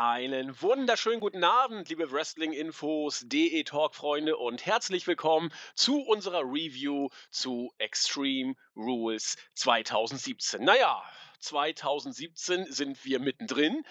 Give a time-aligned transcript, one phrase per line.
[0.00, 7.74] Einen wunderschönen guten Abend, liebe Wrestling-Infos, DE Talk-Freunde und herzlich willkommen zu unserer Review zu
[7.78, 10.62] Extreme Rules 2017.
[10.62, 11.02] Naja,
[11.40, 13.82] 2017 sind wir mittendrin.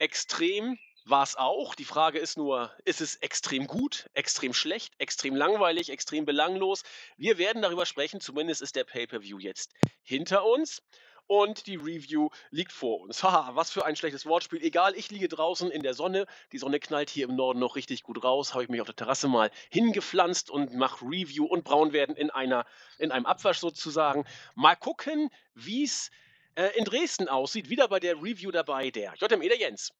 [0.00, 1.76] Extrem war es auch.
[1.76, 6.82] Die Frage ist nur, ist es extrem gut, extrem schlecht, extrem langweilig, extrem belanglos?
[7.16, 10.82] Wir werden darüber sprechen, zumindest ist der Pay-per-View jetzt hinter uns
[11.26, 13.22] und die Review liegt vor uns.
[13.22, 14.62] Haha, was für ein schlechtes Wortspiel.
[14.62, 16.26] Egal, ich liege draußen in der Sonne.
[16.52, 18.52] Die Sonne knallt hier im Norden noch richtig gut raus.
[18.52, 22.66] Habe ich mich auf der Terrasse mal hingepflanzt und mache Review und Braunwerden in, einer,
[22.98, 24.24] in einem Abwasch sozusagen.
[24.54, 26.10] Mal gucken, wie es
[26.56, 27.68] äh, in Dresden aussieht.
[27.68, 29.92] Wieder bei der Review dabei der JME der Jens.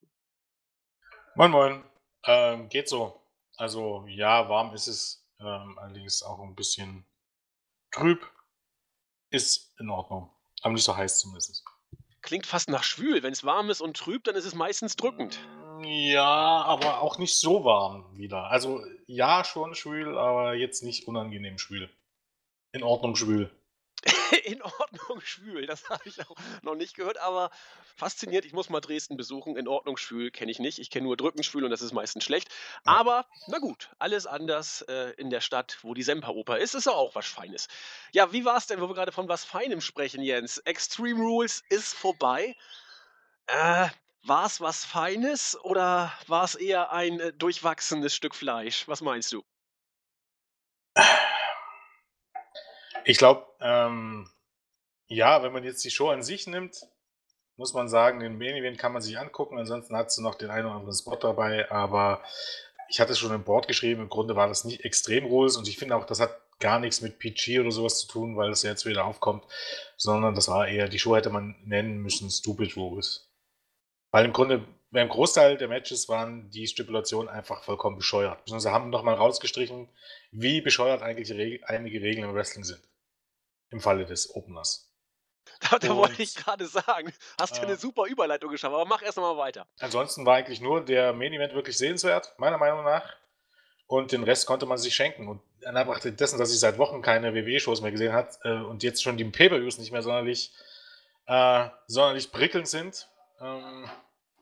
[1.37, 1.84] Moin, moin.
[2.25, 3.20] Ähm, geht so.
[3.56, 5.27] Also, ja, warm ist es.
[5.41, 7.06] Ähm, allerdings auch ein bisschen
[7.91, 8.25] trüb.
[9.31, 10.34] Ist in Ordnung.
[10.65, 11.63] Aber nicht so heiß zumindest.
[12.23, 13.23] Klingt fast nach schwül.
[13.23, 15.39] Wenn es warm ist und trüb, dann ist es meistens drückend.
[15.83, 18.51] Ja, aber auch nicht so warm wieder.
[18.51, 21.91] Also ja, schon schwül, aber jetzt nicht unangenehm schwül.
[22.73, 23.51] In Ordnung schwül.
[24.44, 25.66] in Ordnung schwül.
[25.66, 27.50] Das habe ich auch noch nicht gehört, aber
[27.97, 28.44] fasziniert.
[28.44, 29.56] Ich muss mal Dresden besuchen.
[29.56, 30.78] In Ordnung schwül kenne ich nicht.
[30.78, 32.48] Ich kenne nur Drückenschwül und das ist meistens schlecht.
[32.84, 37.14] Aber na gut, alles anders äh, in der Stadt, wo die Semperoper ist, ist auch
[37.14, 37.69] was Feines.
[38.12, 40.58] Ja, wie war es denn, wo wir gerade von was Feinem sprechen, Jens?
[40.58, 42.56] Extreme Rules ist vorbei.
[43.47, 43.88] Äh,
[44.27, 48.88] war es was Feines oder war es eher ein äh, durchwachsenes Stück Fleisch?
[48.88, 49.44] Was meinst du?
[53.05, 54.28] Ich glaube, ähm,
[55.06, 56.86] ja, wenn man jetzt die Show an sich nimmt,
[57.56, 59.58] muss man sagen, den Main Event kann man sich angucken.
[59.58, 61.70] Ansonsten hat sie noch den einen oder anderen Spot dabei.
[61.70, 62.22] Aber
[62.88, 65.56] ich hatte schon im Board geschrieben, im Grunde war das nicht extrem groß.
[65.58, 68.50] Und ich finde auch, das hat gar nichts mit PG oder sowas zu tun, weil
[68.50, 69.44] es jetzt wieder aufkommt.
[69.97, 73.30] Sondern das war eher, die Show hätte man nennen müssen Stupid Rules.
[74.10, 78.42] Weil im Grunde, beim Großteil der Matches waren die Stipulationen einfach vollkommen bescheuert.
[78.47, 79.88] Sie haben nochmal rausgestrichen,
[80.30, 81.30] wie bescheuert eigentlich
[81.69, 82.81] einige Regeln im Wrestling sind
[83.70, 84.91] im Falle des Openers.
[85.60, 89.02] Da, da wollte ich gerade sagen, hast du äh, eine super Überleitung geschaffen, aber mach
[89.02, 89.66] erst mal weiter.
[89.78, 93.14] Ansonsten war eigentlich nur der Main Event wirklich sehenswert, meiner Meinung nach.
[93.86, 95.28] Und den Rest konnte man sich schenken.
[95.28, 98.82] Und in Anbetracht dessen, dass ich seit Wochen keine WWE-Shows mehr gesehen habe äh, und
[98.82, 100.52] jetzt schon die Pay-Per-Views nicht mehr sonderlich,
[101.26, 103.08] äh, sonderlich prickelnd sind,
[103.41, 103.88] ähm,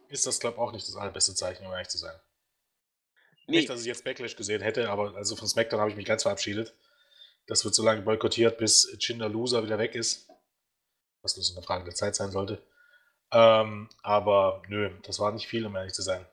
[0.09, 2.15] ist das, glaube ich, auch nicht das allerbeste Zeichen, um ehrlich zu sein.
[3.47, 3.59] Nee.
[3.59, 6.23] Nicht, dass ich jetzt Backlash gesehen hätte, aber also von SmackDown habe ich mich ganz
[6.23, 6.75] verabschiedet.
[7.47, 10.29] Das wird so lange boykottiert, bis Chinder Loser wieder weg ist.
[11.23, 12.63] Was bloß eine Frage der Zeit sein sollte.
[13.33, 16.27] Ähm, aber nö, das war nicht viel, um ehrlich zu sein.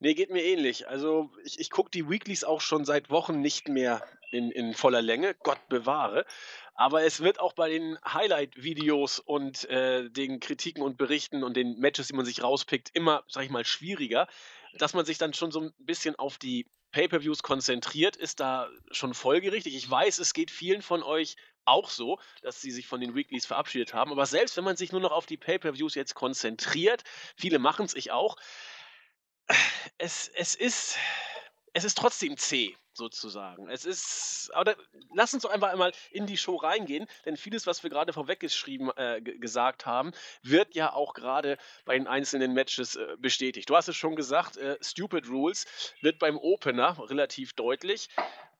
[0.00, 0.86] Nee, geht mir ähnlich.
[0.88, 5.02] Also ich, ich gucke die Weeklies auch schon seit Wochen nicht mehr in, in voller
[5.02, 5.34] Länge.
[5.42, 6.24] Gott bewahre.
[6.74, 11.80] Aber es wird auch bei den Highlight-Videos und äh, den Kritiken und Berichten und den
[11.80, 14.28] Matches, die man sich rauspickt, immer, sag ich mal, schwieriger,
[14.74, 19.14] dass man sich dann schon so ein bisschen auf die Pay-per-Views konzentriert, ist da schon
[19.14, 19.76] folgerichtig.
[19.76, 23.44] Ich weiß, es geht vielen von euch auch so, dass sie sich von den Weeklies
[23.44, 24.10] verabschiedet haben.
[24.10, 27.04] Aber selbst wenn man sich nur noch auf die Pay-per-Views jetzt konzentriert,
[27.36, 28.36] viele machen es, ich auch,
[29.98, 30.96] es, es ist
[31.74, 33.70] es ist trotzdem zäh, sozusagen.
[33.70, 34.82] Es ist, aber da,
[35.14, 38.90] lass uns doch einfach einmal in die Show reingehen, denn vieles, was wir gerade vorweggeschrieben
[38.96, 40.12] äh, gesagt haben,
[40.42, 43.70] wird ja auch gerade bei den einzelnen Matches äh, bestätigt.
[43.70, 45.66] Du hast es schon gesagt, äh, Stupid Rules
[46.02, 48.08] wird beim Opener relativ deutlich.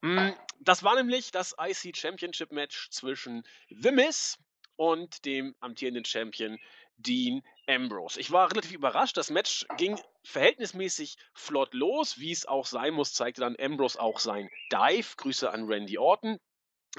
[0.01, 0.31] Mm,
[0.61, 4.39] das war nämlich das IC Championship Match zwischen The Miz
[4.77, 6.59] und dem amtierenden Champion
[6.97, 8.19] Dean Ambrose.
[8.19, 9.17] Ich war relativ überrascht.
[9.17, 14.19] Das Match ging verhältnismäßig flott los, wie es auch sein muss, zeigte dann Ambrose auch
[14.19, 15.17] sein Dive.
[15.17, 16.39] Grüße an Randy Orton.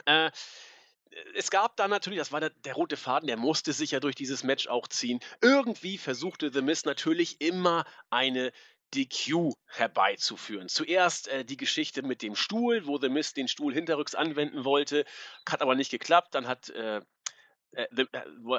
[0.05, 0.31] Äh,
[1.35, 4.15] es gab da natürlich, das war der, der, rote Faden, der musste sich ja durch
[4.15, 5.19] dieses Match auch ziehen.
[5.41, 8.51] Irgendwie versuchte The Miz natürlich immer eine
[8.93, 10.67] DQ herbeizuführen.
[10.67, 15.05] Zuerst äh, die Geschichte mit dem Stuhl, wo The Miz den Stuhl hinterrücks anwenden wollte,
[15.47, 16.33] hat aber nicht geklappt.
[16.33, 17.01] Dann hat äh,
[17.73, 17.87] äh,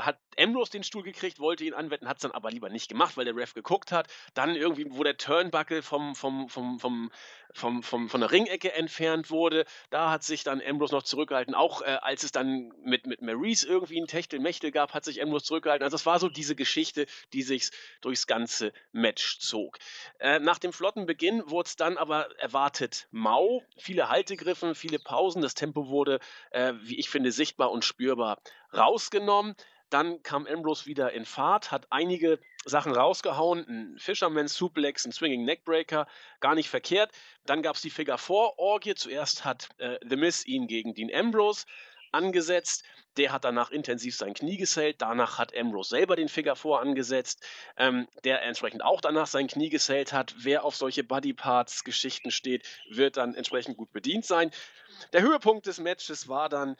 [0.00, 3.16] hat Ambrose den Stuhl gekriegt, wollte ihn anwetten, hat es dann aber lieber nicht gemacht,
[3.16, 4.08] weil der Ref geguckt hat.
[4.34, 7.10] Dann irgendwie, wo der Turnbuckle vom, vom, vom, vom,
[7.52, 11.54] vom, vom, von der Ringecke entfernt wurde, da hat sich dann Ambrose noch zurückgehalten.
[11.54, 15.44] Auch äh, als es dann mit, mit Maurice irgendwie ein Techtelmechtel gab, hat sich Ambrose
[15.44, 15.84] zurückgehalten.
[15.84, 17.70] Also es war so diese Geschichte, die sich
[18.00, 19.78] durchs ganze Match zog.
[20.20, 23.62] Äh, nach dem flotten Beginn wurde es dann aber erwartet mau.
[23.76, 25.42] Viele Haltegriffen, viele Pausen.
[25.42, 26.20] Das Tempo wurde,
[26.50, 28.40] äh, wie ich finde, sichtbar und spürbar
[28.74, 29.54] rausgenommen.
[29.90, 35.44] Dann kam Ambrose wieder in Fahrt, hat einige Sachen rausgehauen, ein Fisherman Suplex, ein Swinging
[35.44, 36.06] Neckbreaker,
[36.38, 37.10] gar nicht verkehrt.
[37.44, 38.94] Dann gab es die Figure 4 Orgie.
[38.94, 41.66] Zuerst hat äh, The Miz ihn gegen Dean Ambrose
[42.12, 42.84] angesetzt.
[43.16, 45.02] Der hat danach intensiv sein Knie gesellt.
[45.02, 47.44] Danach hat Ambrose selber den Figure vor angesetzt,
[47.76, 50.34] ähm, der entsprechend auch danach sein Knie gesellt hat.
[50.38, 54.52] Wer auf solche Bodyparts-Geschichten steht, wird dann entsprechend gut bedient sein.
[55.12, 56.76] Der Höhepunkt des Matches war dann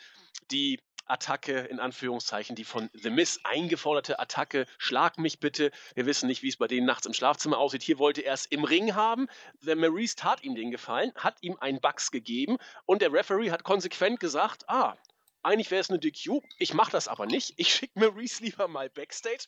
[0.51, 5.71] die Attacke, in Anführungszeichen, die von The Miss eingeforderte Attacke, schlag mich bitte.
[5.95, 7.83] Wir wissen nicht, wie es bei denen nachts im Schlafzimmer aussieht.
[7.83, 9.29] Hier wollte er es im Ring haben.
[9.61, 13.65] The Maurice tat ihm den Gefallen, hat ihm einen Bugs gegeben und der Referee hat
[13.65, 14.97] konsequent gesagt, ah,
[15.43, 17.55] eigentlich wäre es eine DQ, ich mache das aber nicht.
[17.57, 19.47] Ich schicke Maurice lieber mal Backstage.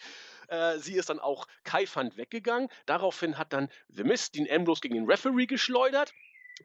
[0.48, 2.68] Äh, sie ist dann auch keifand weggegangen.
[2.86, 6.12] Daraufhin hat dann The Miss den Ambrose gegen den Referee geschleudert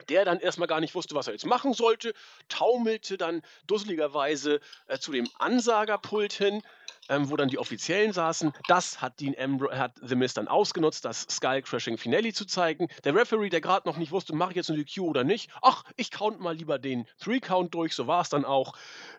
[0.10, 2.14] der dann erstmal gar nicht wusste, was er jetzt machen sollte,
[2.50, 6.62] taumelte dann dusseligerweise äh, zu dem Ansagerpult hin,
[7.10, 8.54] ähm, wo dann die Offiziellen saßen.
[8.68, 12.88] Das hat, Dean Ambro hat The Miz dann ausgenutzt, das Skull-Crashing Finale zu zeigen.
[13.04, 15.84] Der Referee, der gerade noch nicht wusste, mache ich jetzt eine Q oder nicht, ach,
[15.96, 18.74] ich count mal lieber den Three-Count durch, so war es dann auch.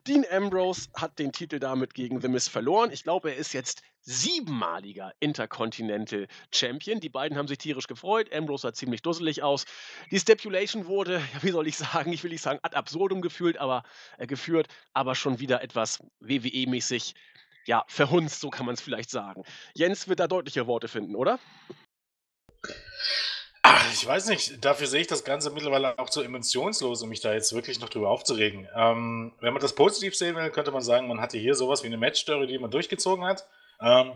[0.06, 2.90] Dean Ambrose hat den Titel damit gegen The Miz verloren.
[2.90, 7.00] Ich glaube, er ist jetzt siebenmaliger Intercontinental Champion.
[7.00, 8.32] Die beiden haben sich tierisch gefreut.
[8.32, 9.66] Ambrose sah ziemlich dusselig aus.
[10.10, 13.82] Die Stipulation wurde, wie soll ich sagen, ich will nicht sagen ad absurdum gefühlt, aber
[14.16, 17.14] äh, geführt, aber schon wieder etwas WWE-mäßig
[17.68, 19.44] ja, verhunzt, so kann man es vielleicht sagen.
[19.74, 21.38] Jens wird da deutliche Worte finden, oder?
[23.62, 24.64] Ach, ich weiß nicht.
[24.64, 27.90] Dafür sehe ich das Ganze mittlerweile auch zu emotionslos, um mich da jetzt wirklich noch
[27.90, 28.66] drüber aufzuregen.
[28.74, 31.88] Ähm, wenn man das positiv sehen will, könnte man sagen, man hatte hier sowas wie
[31.88, 33.46] eine Matchstory, die man durchgezogen hat.
[33.82, 34.14] Ähm,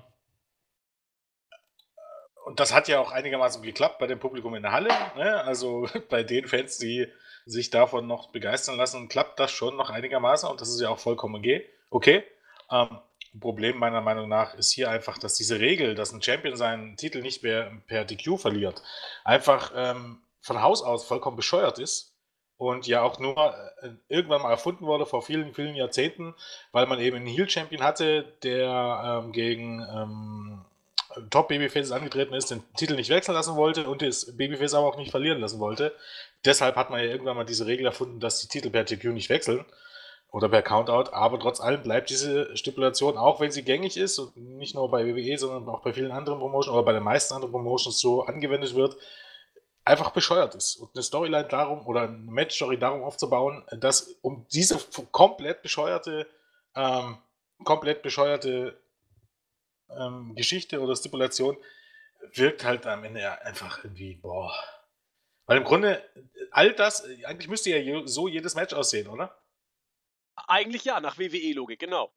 [2.47, 4.89] und das hat ja auch einigermaßen geklappt bei dem Publikum in der Halle.
[5.17, 5.45] Ne?
[5.45, 7.07] Also bei den Fans, die
[7.45, 10.99] sich davon noch begeistern lassen, klappt das schon noch einigermaßen und das ist ja auch
[10.99, 11.69] vollkommen okay.
[11.91, 12.25] okay.
[12.71, 12.99] Ähm,
[13.41, 17.23] Problem meiner Meinung nach ist hier einfach, dass diese Regel, dass ein Champion seinen Titel
[17.23, 18.83] nicht mehr per DQ verliert,
[19.25, 22.13] einfach ähm, von Haus aus vollkommen bescheuert ist
[22.59, 23.37] und ja auch nur
[23.81, 26.35] äh, irgendwann mal erfunden wurde vor vielen, vielen Jahrzehnten,
[26.73, 30.65] weil man eben einen Heel-Champion hatte, der ähm, gegen ähm,
[31.31, 35.11] Top-Babyfaces angetreten ist, den Titel nicht wechseln lassen wollte und das Babyface aber auch nicht
[35.11, 35.95] verlieren lassen wollte.
[36.45, 39.31] Deshalb hat man ja irgendwann mal diese Regel erfunden, dass die Titel per DQ nicht
[39.31, 39.65] wechseln
[40.33, 44.35] oder per Countout, aber trotz allem bleibt diese Stipulation, auch wenn sie gängig ist und
[44.37, 47.53] nicht nur bei WWE, sondern auch bei vielen anderen Promotions oder bei den meisten anderen
[47.53, 48.97] Promotions so angewendet wird,
[49.85, 50.77] einfach bescheuert ist.
[50.77, 54.79] Und eine Storyline darum oder eine Match-Story darum aufzubauen, dass um diese
[55.11, 56.27] komplett bescheuerte,
[56.75, 57.19] ähm,
[57.63, 58.81] komplett bescheuerte
[59.91, 61.59] ähm, Geschichte oder Stipulation
[62.33, 64.55] wirkt halt am Ende einfach irgendwie, boah.
[65.45, 66.03] Weil im Grunde
[66.53, 69.37] all das, eigentlich müsste ja so jedes Match aussehen, oder?
[70.35, 72.13] Eigentlich ja, nach WWE-Logik, genau.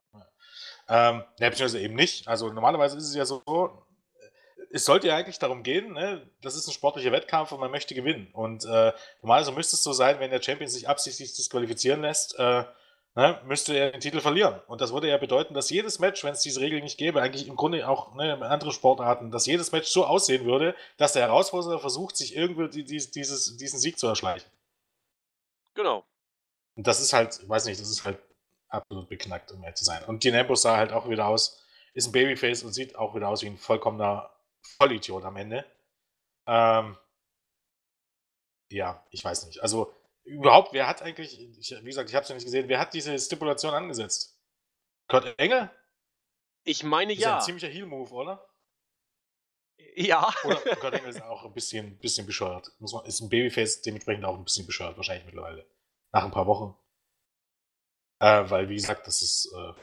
[0.87, 2.27] Ähm, ja, beziehungsweise eben nicht.
[2.27, 3.41] Also normalerweise ist es ja so,
[4.71, 7.95] es sollte ja eigentlich darum gehen, ne, das ist ein sportlicher Wettkampf und man möchte
[7.95, 8.29] gewinnen.
[8.33, 12.63] Und äh, normalerweise müsste es so sein, wenn der Champion sich absichtlich disqualifizieren lässt, äh,
[13.15, 14.61] ne, müsste er den Titel verlieren.
[14.67, 17.47] Und das würde ja bedeuten, dass jedes Match, wenn es diese Regel nicht gäbe, eigentlich
[17.47, 21.23] im Grunde auch ne, in anderen Sportarten, dass jedes Match so aussehen würde, dass der
[21.23, 24.49] Herausforderer versucht, sich irgendwie dieses, diesen Sieg zu erschleichen.
[25.73, 26.05] Genau.
[26.75, 28.19] Und das ist halt, weiß nicht, das ist halt
[28.67, 30.03] absolut beknackt, um ehrlich zu sein.
[30.03, 31.63] Und Dean Ambrose sah halt auch wieder aus,
[31.93, 34.29] ist ein Babyface und sieht auch wieder aus wie ein vollkommener
[34.77, 35.65] Vollidiot am Ende.
[36.47, 36.97] Ähm,
[38.69, 39.61] ja, ich weiß nicht.
[39.61, 39.93] Also
[40.23, 42.93] überhaupt, wer hat eigentlich, ich, wie gesagt, ich habe es ja nicht gesehen, wer hat
[42.93, 44.37] diese Stipulation angesetzt?
[45.07, 45.71] Kurt Engel?
[46.63, 47.35] Ich meine das ist ja.
[47.37, 48.45] ein ziemlicher Heel-Move, oder?
[49.95, 50.33] Ja.
[50.43, 52.71] Oder Kurt Engel ist auch ein bisschen, bisschen bescheuert.
[52.79, 55.65] Muss man, ist ein Babyface dementsprechend auch ein bisschen bescheuert, wahrscheinlich mittlerweile
[56.15, 56.73] nach ein paar Wochen.
[58.19, 59.53] Äh, weil, wie gesagt, das ist.
[59.53, 59.73] Äh,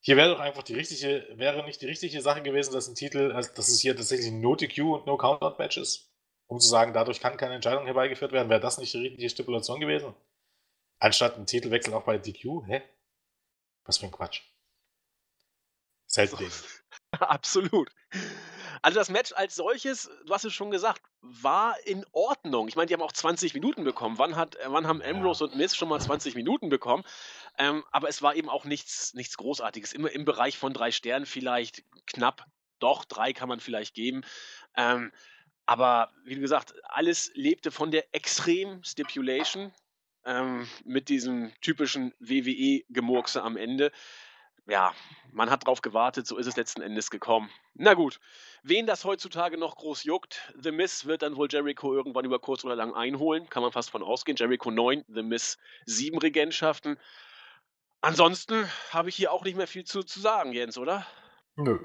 [0.00, 3.30] hier wäre doch einfach die richtige, wäre nicht die richtige Sache gewesen, dass ein Titel,
[3.32, 6.10] also dass es hier tatsächlich No DQ und No Countout Match ist.
[6.48, 9.80] Um zu sagen, dadurch kann keine Entscheidung herbeigeführt werden, wäre das nicht die richtige Stipulation
[9.80, 10.14] gewesen?
[10.98, 12.66] Anstatt ein Titelwechsel auch bei DQ?
[12.66, 12.82] Hä?
[13.84, 14.42] Was für ein Quatsch.
[16.06, 16.50] Selten.
[17.12, 17.90] Absolut.
[18.82, 22.66] Also das Match als solches, du hast es schon gesagt, war in Ordnung.
[22.66, 24.18] Ich meine, die haben auch 20 Minuten bekommen.
[24.18, 27.04] Wann, hat, äh, wann haben Ambrose und Miz schon mal 20 Minuten bekommen?
[27.58, 29.92] Ähm, aber es war eben auch nichts, nichts Großartiges.
[29.92, 32.44] Immer im Bereich von drei Sternen vielleicht knapp.
[32.80, 34.22] Doch, drei kann man vielleicht geben.
[34.76, 35.12] Ähm,
[35.64, 39.72] aber wie gesagt, alles lebte von der Extrem Stipulation
[40.24, 43.92] ähm, mit diesem typischen WWE-Gemurkse am Ende
[44.66, 44.94] ja,
[45.32, 47.50] man hat drauf gewartet, so ist es letzten Endes gekommen.
[47.74, 48.20] Na gut,
[48.62, 52.64] wen das heutzutage noch groß juckt, The Miss wird dann wohl Jericho irgendwann über kurz
[52.64, 54.36] oder lang einholen, kann man fast von ausgehen.
[54.36, 56.98] Jericho 9, The Miss 7 Regentschaften.
[58.02, 61.06] Ansonsten habe ich hier auch nicht mehr viel zu, zu sagen, Jens, oder?
[61.56, 61.78] Nö.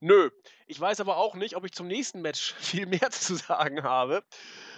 [0.00, 0.30] Nö.
[0.66, 4.24] Ich weiß aber auch nicht, ob ich zum nächsten Match viel mehr zu sagen habe.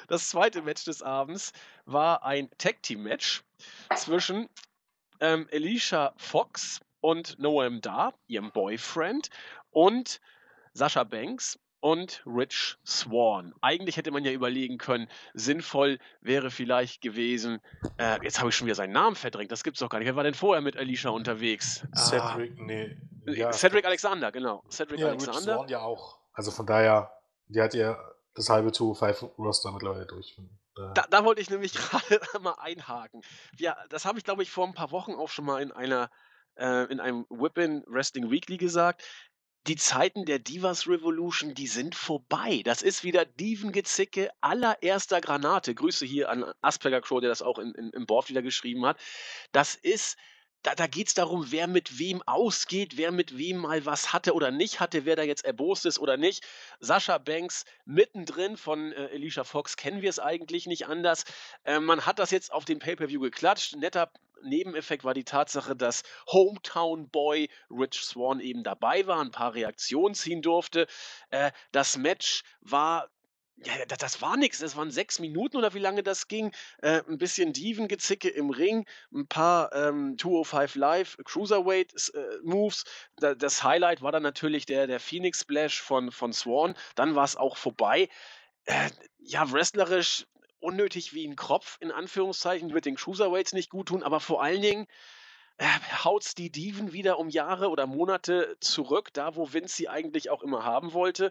[0.06, 1.52] Das zweite Match des Abends
[1.86, 3.42] war ein Tag Team Match
[3.96, 4.50] zwischen
[5.20, 9.28] ähm, Alicia Fox und Noam Dar, ihrem Boyfriend,
[9.70, 10.22] und
[10.72, 13.52] Sascha Banks und Rich Swan.
[13.60, 17.60] Eigentlich hätte man ja überlegen können, sinnvoll wäre vielleicht gewesen,
[17.98, 20.06] äh, jetzt habe ich schon wieder seinen Namen verdrängt, das gibt's doch gar nicht.
[20.06, 21.86] Wer war denn vorher mit Alicia unterwegs?
[21.94, 22.96] Cedric, ah, nee.
[23.26, 24.64] Ja, Cedric Alexander, genau.
[24.70, 25.36] Cedric ja, Alexander.
[25.36, 26.20] Rich Swan ja auch.
[26.32, 27.12] Also von daher,
[27.48, 27.98] die hat ja
[28.34, 30.40] das halbe 2-5-Roster mittlerweile durch.
[30.94, 33.20] Da, da, wollte ich nämlich gerade mal einhaken.
[33.58, 36.08] Ja, das habe ich, glaube ich, vor ein paar Wochen auch schon mal in einer
[36.56, 39.02] äh, in einem Whippin Wrestling Weekly gesagt
[39.66, 42.60] die Zeiten der Divas Revolution, die sind vorbei.
[42.64, 45.74] Das ist wieder Divengezicke allererster Granate.
[45.74, 49.00] Grüße hier an Asperger Crow, der das auch in, in, im Board wieder geschrieben hat.
[49.52, 50.18] Das ist,
[50.64, 54.32] da, da geht es darum, wer mit wem ausgeht, wer mit wem mal was hatte
[54.34, 56.42] oder nicht hatte, wer da jetzt erbost ist oder nicht.
[56.80, 61.24] Sascha Banks mittendrin von äh, Alicia Fox kennen wir es eigentlich nicht anders.
[61.64, 63.76] Äh, man hat das jetzt auf den Pay-Per-View geklatscht.
[63.76, 64.10] Netter
[64.42, 66.02] Nebeneffekt war die Tatsache, dass
[66.32, 70.86] Hometown Boy Rich Swan eben dabei war, ein paar Reaktionen ziehen durfte.
[71.30, 73.10] Äh, das Match war
[73.56, 74.58] ja, das, das war nichts.
[74.58, 76.52] Das waren sechs Minuten oder wie lange das ging.
[76.82, 82.84] Äh, ein bisschen Diven-Gezicke im Ring, ein paar ähm, 205 Live Cruiserweight-Moves.
[83.22, 86.74] Äh, das Highlight war dann natürlich der, der Phoenix Splash von, von Swan.
[86.94, 88.08] Dann war es auch vorbei.
[88.64, 90.26] Äh, ja, wrestlerisch
[90.60, 94.62] unnötig wie ein Kropf, in Anführungszeichen, wird den Cruiserweights nicht gut tun, aber vor allen
[94.62, 94.86] Dingen
[95.58, 95.66] äh,
[96.02, 100.42] haut's die Diven wieder um Jahre oder Monate zurück, da wo Vince sie eigentlich auch
[100.42, 101.30] immer haben wollte.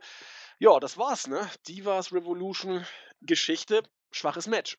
[0.63, 1.50] Ja, das war's, ne?
[1.67, 2.86] Divas Revolution
[3.20, 4.77] Geschichte, schwaches Match.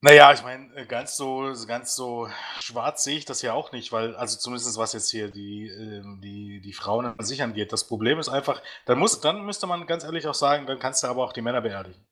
[0.00, 3.92] Naja, ich meine, äh, ganz so, ganz so schwarz sehe ich das ja auch nicht,
[3.92, 7.70] weil, also zumindest was jetzt hier die, ähm, die, die Frauen an sich angeht.
[7.70, 11.02] Das Problem ist einfach, dann muss, dann müsste man ganz ehrlich auch sagen, dann kannst
[11.02, 12.02] du aber auch die Männer beerdigen.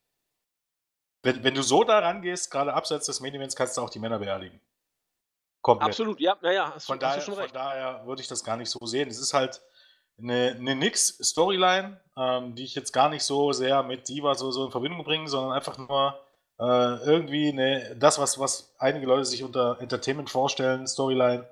[1.22, 4.00] Wenn, wenn du so da rangehst, gerade abseits des Main Events, kannst du auch die
[4.00, 4.60] Männer beerdigen.
[5.62, 5.88] Komplett.
[5.88, 9.08] Absolut, ja, naja, hast, von, daher, von daher würde ich das gar nicht so sehen.
[9.08, 9.62] Es ist halt
[10.20, 14.66] eine, eine Nix-Storyline, ähm, die ich jetzt gar nicht so sehr mit Diva so, so
[14.66, 16.18] in Verbindung bringe, sondern einfach nur
[16.58, 21.48] äh, irgendwie eine, das, was, was einige Leute sich unter Entertainment vorstellen, Storyline,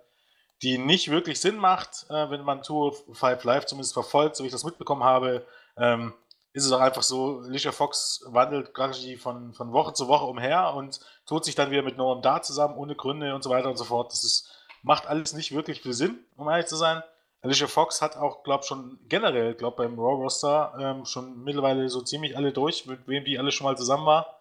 [0.63, 4.49] die nicht wirklich Sinn macht, äh, wenn man Tour 5 Live zumindest verfolgt, so wie
[4.49, 5.47] ich das mitbekommen habe.
[5.77, 6.15] Ähm,
[6.53, 10.73] ist es auch einfach so, Alicia Fox wandelt quasi von, von Woche zu Woche umher
[10.75, 13.77] und tut sich dann wieder mit Noam da zusammen, ohne Gründe und so weiter und
[13.77, 14.11] so fort.
[14.11, 14.51] Das ist,
[14.83, 17.03] macht alles nicht wirklich viel Sinn, um ehrlich zu sein.
[17.47, 22.01] Alicia Fox hat auch, glaube schon generell, glaube beim Raw Roster ähm, schon mittlerweile so
[22.03, 24.41] ziemlich alle durch, mit wem die alle schon mal zusammen war,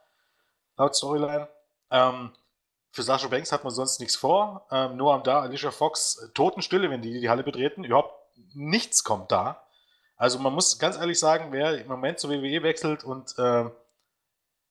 [0.75, 1.47] laut Storyline.
[1.91, 2.31] Ähm,
[2.91, 4.65] für Sascha Banks hat man sonst nichts vor.
[4.71, 7.83] Ähm, nur am da Alicia Fox äh, Totenstille, wenn die die Halle betreten.
[7.83, 8.15] Überhaupt
[8.53, 9.61] nichts kommt da.
[10.17, 13.69] Also man muss ganz ehrlich sagen, wer im Moment zur WWE wechselt und äh,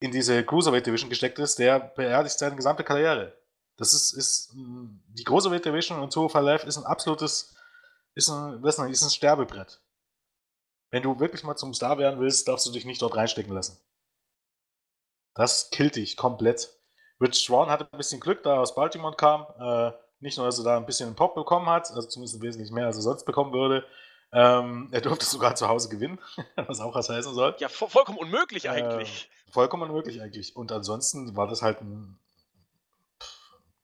[0.00, 3.33] in diese Cruiserweight Division gesteckt ist, der beerdigt seine gesamte Karriere.
[3.76, 7.53] Das ist, ist die Cruiserweight Division und Tour Life ist ein absolutes,
[8.14, 9.80] ist ein, ist ein, ist ein Sterbebrett.
[10.90, 13.78] Wenn du wirklich mal zum Star werden willst, darfst du dich nicht dort reinstecken lassen.
[15.35, 16.71] Das killt dich komplett.
[17.21, 19.47] Rich Swan hatte ein bisschen Glück, da er aus Baltimore kam.
[19.59, 22.71] Äh, nicht nur, dass er da ein bisschen einen Pop bekommen hat, also zumindest wesentlich
[22.71, 23.85] mehr, als er sonst bekommen würde,
[24.33, 26.18] ähm, er durfte sogar zu Hause gewinnen,
[26.56, 27.54] was auch was heißen soll.
[27.59, 29.30] Ja, vo vollkommen unmöglich eigentlich.
[29.47, 30.56] Äh, vollkommen unmöglich eigentlich.
[30.56, 32.18] Und ansonsten war das halt ein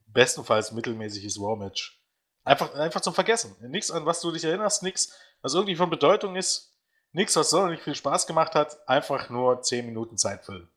[0.08, 1.99] bestenfalls mittelmäßiges Raw-Match.
[2.44, 3.56] Einfach, einfach zum Vergessen.
[3.70, 6.74] Nichts, an was du dich erinnerst, nichts, was irgendwie von Bedeutung ist,
[7.12, 10.70] nichts, was sonderlich viel Spaß gemacht hat, einfach nur 10 Minuten Zeit füllen.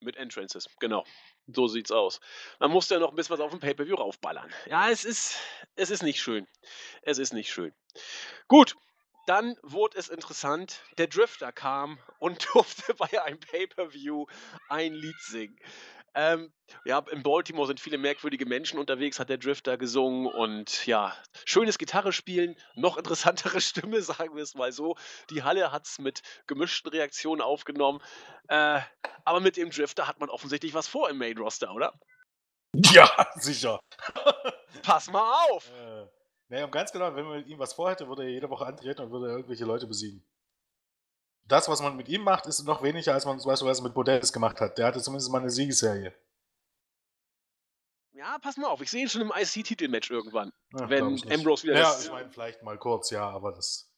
[0.00, 1.04] Mit Entrances, genau.
[1.46, 2.20] So sieht's aus.
[2.58, 4.52] Man muss ja noch ein bisschen was auf dem Pay-Per-View raufballern.
[4.66, 5.36] Ja, es ist,
[5.76, 6.46] es ist nicht schön.
[7.02, 7.72] Es ist nicht schön.
[8.48, 8.76] Gut,
[9.26, 10.82] dann wurde es interessant.
[10.98, 14.26] Der Drifter kam und durfte bei einem Pay-Per-View
[14.68, 15.58] ein Lied singen.
[16.14, 16.52] Ähm,
[16.84, 21.76] ja, in Baltimore sind viele merkwürdige Menschen unterwegs, hat der Drifter gesungen und ja, schönes
[21.76, 24.96] Gitarre spielen, noch interessantere Stimme, sagen wir es mal so.
[25.30, 28.00] Die Halle hat es mit gemischten Reaktionen aufgenommen.
[28.48, 28.80] Äh,
[29.24, 31.92] aber mit dem Drifter hat man offensichtlich was vor im Main Roster, oder?
[32.74, 33.80] Ja, sicher.
[34.82, 35.68] Pass mal auf!
[35.70, 36.06] Äh,
[36.48, 39.10] naja, ganz genau, wenn man mit ihm was vorhätte, würde er jede Woche antreten und
[39.10, 40.24] würde irgendwelche Leute besiegen
[41.46, 44.60] das, was man mit ihm macht, ist noch weniger, als man beispielsweise mit Bodelis gemacht
[44.60, 44.78] hat.
[44.78, 46.14] Der hatte zumindest mal eine Siegesserie.
[48.12, 50.52] Ja, pass mal auf, ich sehe ihn schon im IC-Titelmatch irgendwann.
[50.72, 51.80] Ja, wenn Ambrose wieder.
[51.80, 53.90] Ja, ich meine, vielleicht mal kurz, ja, aber das.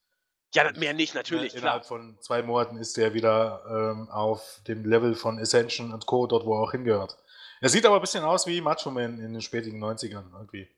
[0.54, 1.52] Ja, mehr nicht, natürlich.
[1.52, 2.00] Ne, innerhalb klar.
[2.00, 6.46] von zwei Monaten ist er wieder ähm, auf dem Level von Ascension und Co., dort,
[6.46, 7.16] wo er auch hingehört.
[7.60, 10.68] Er sieht aber ein bisschen aus wie Macho Man in den spätigen 90ern irgendwie.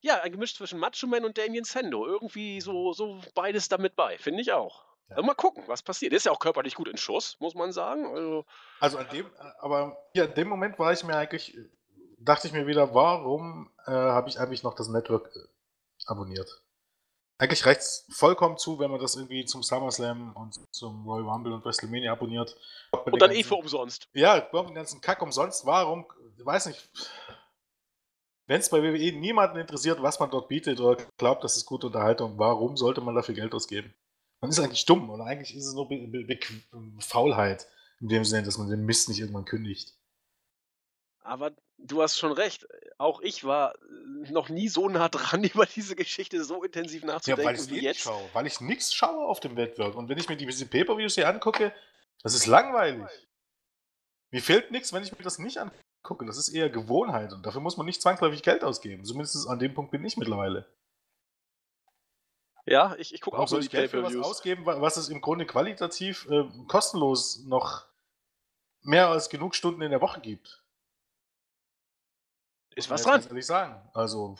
[0.00, 2.06] Ja, ein Gemisch zwischen Macho Man und Damien Sando.
[2.06, 4.84] Irgendwie so, so beides damit bei, finde ich auch.
[5.10, 5.22] Ja.
[5.22, 6.12] Mal gucken, was passiert.
[6.12, 8.06] ist ja auch körperlich gut in Schuss, muss man sagen.
[8.06, 8.44] Also,
[8.80, 9.26] also an dem,
[9.60, 11.56] aber hier in dem Moment war ich mir eigentlich,
[12.18, 15.40] dachte ich mir wieder, warum äh, habe ich eigentlich noch das Network äh,
[16.06, 16.62] abonniert?
[17.38, 21.52] Eigentlich reicht es vollkommen zu, wenn man das irgendwie zum SummerSlam und zum Royal Rumble
[21.52, 22.56] und WrestleMania abonniert.
[23.04, 24.08] Und dann eh für umsonst.
[24.14, 25.66] Ja, den ganzen Kack umsonst.
[25.66, 26.06] Warum?
[26.38, 26.88] Ich weiß nicht.
[28.46, 31.88] Wenn es bei WWE niemanden interessiert, was man dort bietet oder glaubt, das ist gute
[31.88, 33.92] Unterhaltung, warum sollte man dafür Geld ausgeben?
[34.46, 36.38] Man ist eigentlich dumm oder eigentlich ist es nur Be Be Be
[37.00, 37.66] Faulheit
[38.00, 39.94] in dem Sinne, dass man den Mist nicht irgendwann kündigt.
[41.18, 42.64] Aber du hast schon recht.
[42.96, 43.74] Auch ich war
[44.30, 47.82] noch nie so nah dran, über diese Geschichte so intensiv nachzudenken ja, weil ich wie
[47.82, 48.02] jetzt.
[48.02, 49.96] Schaue, weil ich nichts schaue auf dem Wettbewerb.
[49.96, 51.72] Und wenn ich mir diese Pay-Per-Views hier angucke,
[52.22, 53.08] das ist langweilig.
[54.30, 56.24] Mir fehlt nichts, wenn ich mir das nicht angucke.
[56.24, 59.04] Das ist eher Gewohnheit und dafür muss man nicht zwangsläufig Geld ausgeben.
[59.04, 60.72] Zumindest an dem Punkt bin ich mittlerweile.
[62.66, 65.08] Ja, ich, ich gucke auch so ich die Geld für was ausgeben, wa- was es
[65.08, 67.86] im Grunde qualitativ äh, kostenlos noch
[68.82, 70.64] mehr als genug Stunden in der Woche gibt.
[72.74, 73.14] Ist was dran.
[73.14, 73.88] Ganz ehrlich sagen.
[73.94, 74.36] Also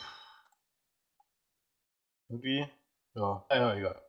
[2.29, 2.69] irgendwie,
[3.15, 4.03] ja, naja, egal.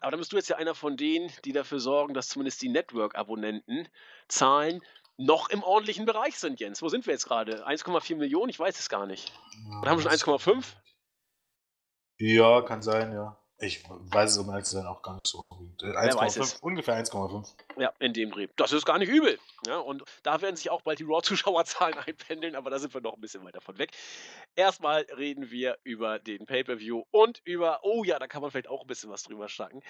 [0.00, 2.68] Aber dann bist du jetzt ja einer von denen, die dafür sorgen, dass zumindest die
[2.68, 3.88] Network-Abonnenten
[4.28, 4.82] Zahlen
[5.16, 6.82] noch im ordentlichen Bereich sind, Jens.
[6.82, 7.66] Wo sind wir jetzt gerade?
[7.66, 8.50] 1,4 Millionen?
[8.50, 9.32] Ich weiß es gar nicht.
[9.80, 10.74] Oder haben wir schon 1,5?
[12.18, 13.36] Ja, kann sein, ja.
[13.62, 15.44] Ich weiß es um ehrlich zu sein auch gar nicht so.
[15.82, 16.54] Äh, weiß 1,5, es.
[16.54, 17.48] ungefähr 1,5.
[17.78, 18.48] Ja, in dem Dreh.
[18.56, 19.38] Das ist gar nicht übel.
[19.68, 23.14] Ja, und da werden sich auch bald die Raw-Zuschauerzahlen einpendeln, aber da sind wir noch
[23.14, 23.92] ein bisschen weiter von weg.
[24.56, 28.80] Erstmal reden wir über den Pay-Per-View und über, oh ja, da kann man vielleicht auch
[28.80, 29.80] ein bisschen was drüber schnacken,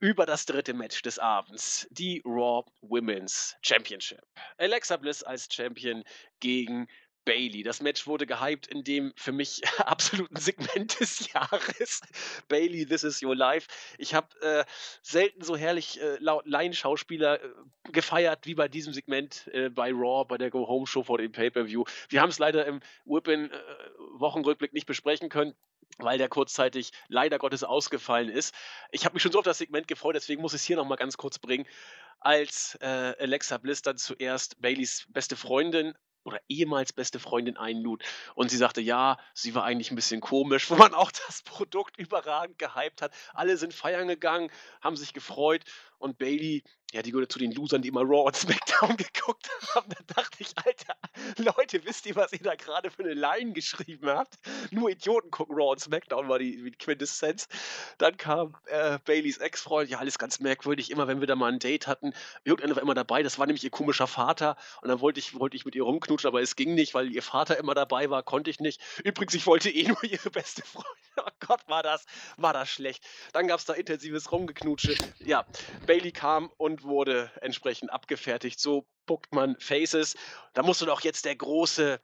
[0.00, 4.22] über das dritte Match des Abends, die Raw Women's Championship.
[4.58, 6.02] Alexa Bliss als Champion
[6.40, 6.88] gegen
[7.24, 7.62] Bailey.
[7.62, 12.00] Das Match wurde gehypt in dem für mich absoluten Segment des Jahres.
[12.48, 13.68] Bailey, this is your life.
[13.98, 14.64] Ich habe äh,
[15.02, 17.48] selten so herrlich äh, laut Laienschauspieler äh,
[17.92, 21.32] gefeiert wie bei diesem Segment äh, bei Raw, bei der Go Home Show vor dem
[21.32, 21.84] Pay-Per-View.
[22.08, 25.54] Wir haben es leider im Whippin äh, nicht besprechen können.
[25.98, 28.52] Weil der kurzzeitig leider Gottes ausgefallen ist.
[28.90, 30.98] Ich habe mich schon so auf das Segment gefreut, deswegen muss ich es hier nochmal
[30.98, 31.66] ganz kurz bringen.
[32.18, 35.94] Als äh, Alexa Bliss dann zuerst Baileys beste Freundin
[36.24, 38.02] oder ehemals beste Freundin einlud.
[38.34, 41.96] Und sie sagte, ja, sie war eigentlich ein bisschen komisch, wo man auch das Produkt
[41.98, 43.12] überragend gehypt hat.
[43.32, 45.62] Alle sind feiern gegangen, haben sich gefreut
[46.04, 46.62] und Bailey,
[46.92, 49.88] ja, die gehört zu den Losern, die immer Raw und SmackDown geguckt haben.
[49.88, 50.94] Da dachte ich, Alter,
[51.38, 54.38] Leute, wisst ihr, was ihr da gerade für eine Line geschrieben habt?
[54.70, 57.48] Nur Idioten gucken Raw und SmackDown, war die, die Quintessenz.
[57.98, 60.90] Dann kam äh, Baileys Ex-Freund, ja, alles ganz merkwürdig.
[60.90, 62.12] Immer wenn wir da mal ein Date hatten,
[62.44, 64.56] irgendeiner war immer dabei, das war nämlich ihr komischer Vater.
[64.82, 67.22] Und dann wollte ich, wollte ich mit ihr rumknutschen, aber es ging nicht, weil ihr
[67.22, 68.80] Vater immer dabei war, konnte ich nicht.
[69.02, 70.94] Übrigens, ich wollte eh nur ihre beste Freundin.
[71.16, 73.04] Oh Gott, war das, war das schlecht.
[73.32, 74.96] Dann gab es da intensives Rumgeknutsche.
[75.20, 75.46] Ja,
[75.86, 78.58] Bailey kam und wurde entsprechend abgefertigt.
[78.58, 80.16] So buckt man Faces.
[80.54, 82.00] Da musste doch jetzt der große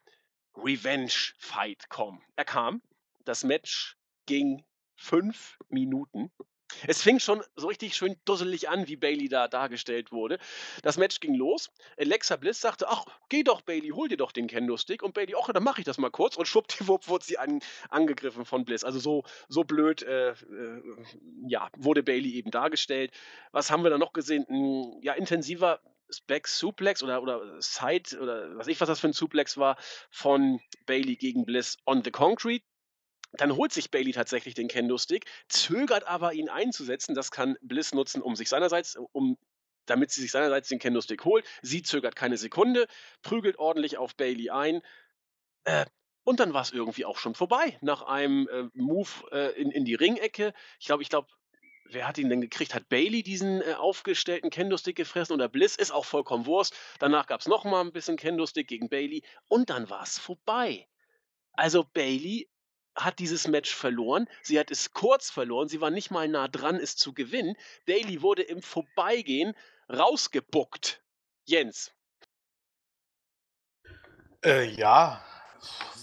[0.56, 2.22] Revenge-Fight kommen.
[2.36, 2.82] Er kam.
[3.24, 3.96] Das Match
[4.26, 4.64] ging
[4.96, 6.30] fünf Minuten.
[6.86, 10.38] Es fing schon so richtig schön dusselig an, wie Bailey da dargestellt wurde.
[10.82, 11.70] Das Match ging los.
[11.98, 15.02] Alexa Bliss sagte: Ach, geh doch, Bailey, hol dir doch den Kendo-Stick.
[15.02, 16.36] Und Bailey, ach, dann mache ich das mal kurz.
[16.36, 18.84] Und schwuppdiwupp wurde sie an, angegriffen von Bliss.
[18.84, 20.34] Also so, so blöd, äh, äh,
[21.46, 23.12] ja, wurde Bailey eben dargestellt.
[23.52, 24.46] Was haben wir da noch gesehen?
[24.48, 25.80] Ein, ja, intensiver
[26.26, 29.76] Back Suplex oder, oder Side oder was ich was das für ein Suplex war
[30.10, 32.64] von Bailey gegen Bliss on the Concrete.
[33.32, 37.14] Dann holt sich Bailey tatsächlich den Kendo-Stick, zögert aber, ihn einzusetzen.
[37.14, 39.38] Das kann Bliss nutzen, um sich seinerseits, um,
[39.86, 41.46] damit sie sich seinerseits den Kendo-Stick holt.
[41.62, 42.86] Sie zögert keine Sekunde,
[43.22, 44.82] prügelt ordentlich auf Bailey ein.
[45.64, 45.86] Äh,
[46.24, 47.78] und dann war es irgendwie auch schon vorbei.
[47.80, 50.52] Nach einem äh, Move äh, in, in die Ringecke.
[50.78, 51.28] Ich glaube, ich glaube,
[51.84, 52.74] wer hat ihn denn gekriegt?
[52.74, 55.76] Hat Bailey diesen äh, aufgestellten Kendo-Stick gefressen oder Bliss?
[55.76, 56.76] Ist auch vollkommen Wurst.
[56.98, 60.88] Danach gab es nochmal ein bisschen Kendo-Stick gegen Bailey und dann war es vorbei.
[61.52, 62.48] Also Bailey
[62.96, 64.28] hat dieses Match verloren.
[64.42, 65.68] Sie hat es kurz verloren.
[65.68, 67.56] Sie war nicht mal nah dran, es zu gewinnen.
[67.86, 69.54] Bailey wurde im Vorbeigehen
[69.88, 71.02] rausgebuckt.
[71.46, 71.92] Jens.
[74.44, 75.22] Äh, ja,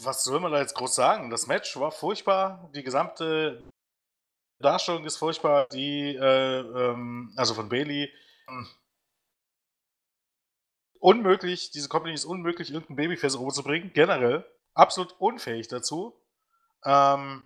[0.03, 1.29] was soll man da jetzt groß sagen?
[1.29, 2.69] Das Match war furchtbar.
[2.75, 3.63] Die gesamte
[4.59, 5.67] Darstellung ist furchtbar.
[5.69, 8.11] Die, äh, ähm, also von Bailey.
[10.99, 13.93] Unmöglich, diese Company ist unmöglich, irgendein Babyface rüberzubringen.
[13.93, 14.45] Generell.
[14.73, 16.19] Absolut unfähig dazu.
[16.85, 17.43] Ähm,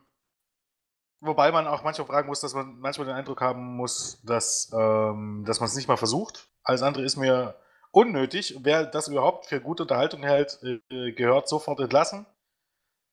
[1.20, 5.44] wobei man auch manchmal fragen muss, dass man manchmal den Eindruck haben muss, dass, ähm,
[5.46, 6.50] dass man es nicht mal versucht.
[6.64, 7.56] Alles andere ist mir
[7.92, 8.58] unnötig.
[8.62, 12.26] Wer das überhaupt für gute Unterhaltung hält, äh, gehört sofort entlassen.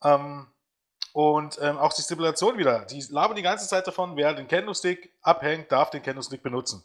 [0.03, 0.47] Ähm,
[1.13, 2.85] und ähm, auch die Stipulation wieder.
[2.85, 6.85] Die labern die ganze Zeit davon, wer den Kendo-Stick abhängt, darf den Kendo-Stick benutzen.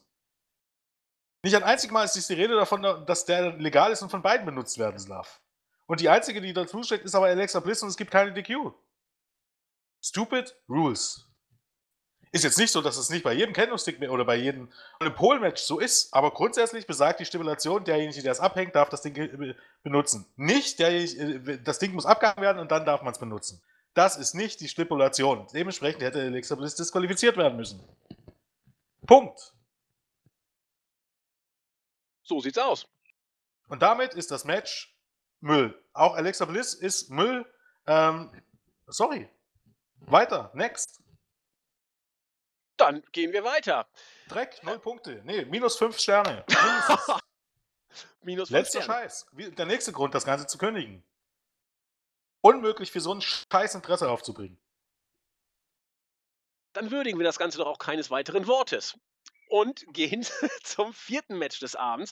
[1.44, 4.46] Nicht ein einziges Mal ist die Rede davon, dass der legal ist und von beiden
[4.46, 5.42] benutzt werden darf.
[5.86, 8.72] Und die einzige, die dazu steht, ist aber Alexa Bliss und es gibt keine DQ.
[10.04, 11.26] Stupid Rules.
[12.34, 14.68] Ist jetzt nicht so, dass es nicht bei jedem Candlestick oder bei jedem
[15.16, 19.56] Pole-Match so ist, aber grundsätzlich besagt die Stipulation, derjenige, der es abhängt, darf das Ding
[19.84, 20.26] benutzen.
[20.36, 23.62] Nicht derjenige, das Ding muss abgehangen werden und dann darf man es benutzen.
[23.94, 25.48] Das ist nicht die Stipulation.
[25.54, 27.88] Dementsprechend hätte Alexa Bliss disqualifiziert werden müssen.
[29.06, 29.54] Punkt.
[32.24, 32.88] So sieht's aus.
[33.68, 34.98] Und damit ist das Match
[35.40, 35.80] Müll.
[35.94, 37.46] Auch Alexa Bliss ist Müll.
[37.86, 38.32] Ähm,
[38.88, 39.30] sorry.
[40.06, 40.52] Weiter.
[40.54, 41.02] Next.
[42.78, 43.88] Dann gehen wir weiter.
[44.28, 45.22] Dreck, null Punkte.
[45.26, 46.46] Nee, minus fünf Sterne.
[48.22, 49.02] minus fünf Letzter Sterne.
[49.02, 49.28] Scheiß.
[49.58, 51.04] Der nächste Grund, das Ganze zu kündigen.
[52.42, 54.60] Unmöglich für so ein scheiß Interesse aufzubringen.
[56.74, 58.98] Dann würdigen wir das Ganze doch auch keines weiteren Wortes.
[59.48, 60.26] Und gehen
[60.64, 62.12] zum vierten Match des Abends.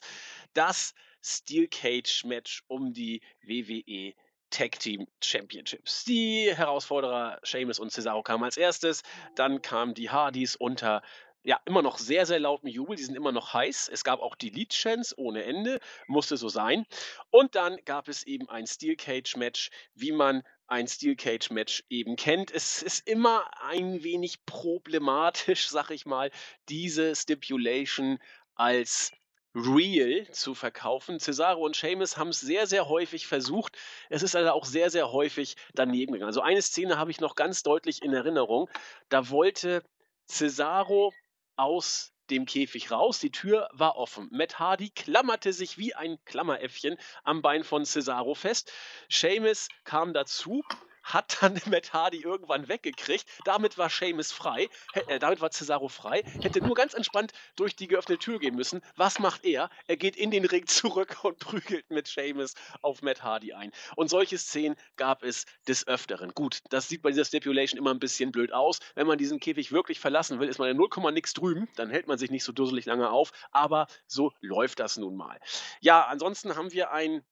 [0.54, 4.14] Das Steel Cage Match um die WWE
[4.52, 6.04] Tag Team Championships.
[6.04, 9.02] Die Herausforderer Sheamus und Cesaro kamen als erstes,
[9.34, 11.02] dann kamen die Hardys unter
[11.44, 12.96] ja, immer noch sehr, sehr lauten Jubel.
[12.96, 13.90] Die sind immer noch heiß.
[13.92, 15.80] Es gab auch die Lead-Chance ohne Ende.
[16.06, 16.86] Musste so sein.
[17.30, 22.52] Und dann gab es eben ein Steel Cage-Match, wie man ein Steel Cage-Match eben kennt.
[22.52, 26.30] Es ist immer ein wenig problematisch, sag ich mal,
[26.68, 28.18] diese Stipulation
[28.54, 29.10] als
[29.54, 31.18] real zu verkaufen.
[31.18, 33.76] Cesaro und Seamus haben es sehr, sehr häufig versucht.
[34.08, 36.28] Es ist also auch sehr, sehr häufig daneben gegangen.
[36.28, 38.70] Also eine Szene habe ich noch ganz deutlich in Erinnerung.
[39.08, 39.82] Da wollte
[40.26, 41.12] Cesaro
[41.56, 43.18] aus dem Käfig raus.
[43.18, 44.28] Die Tür war offen.
[44.32, 48.72] Matt Hardy klammerte sich wie ein Klammeräffchen am Bein von Cesaro fest.
[49.10, 50.62] Seamus kam dazu,
[51.02, 53.26] hat dann Matt Hardy irgendwann weggekriegt.
[53.44, 54.68] Damit war Seamus frei,
[55.08, 58.80] äh, damit war Cesaro frei, hätte nur ganz entspannt durch die geöffnete Tür gehen müssen.
[58.96, 59.70] Was macht er?
[59.86, 63.72] Er geht in den Ring zurück und prügelt mit Seamus auf Matt Hardy ein.
[63.96, 66.32] Und solche Szenen gab es des Öfteren.
[66.34, 68.80] Gut, das sieht bei dieser Stipulation immer ein bisschen blöd aus.
[68.94, 72.06] Wenn man diesen Käfig wirklich verlassen will, ist man in 0, nix drüben, dann hält
[72.06, 75.38] man sich nicht so dusselig lange auf, aber so läuft das nun mal.
[75.80, 77.24] Ja, ansonsten haben wir ein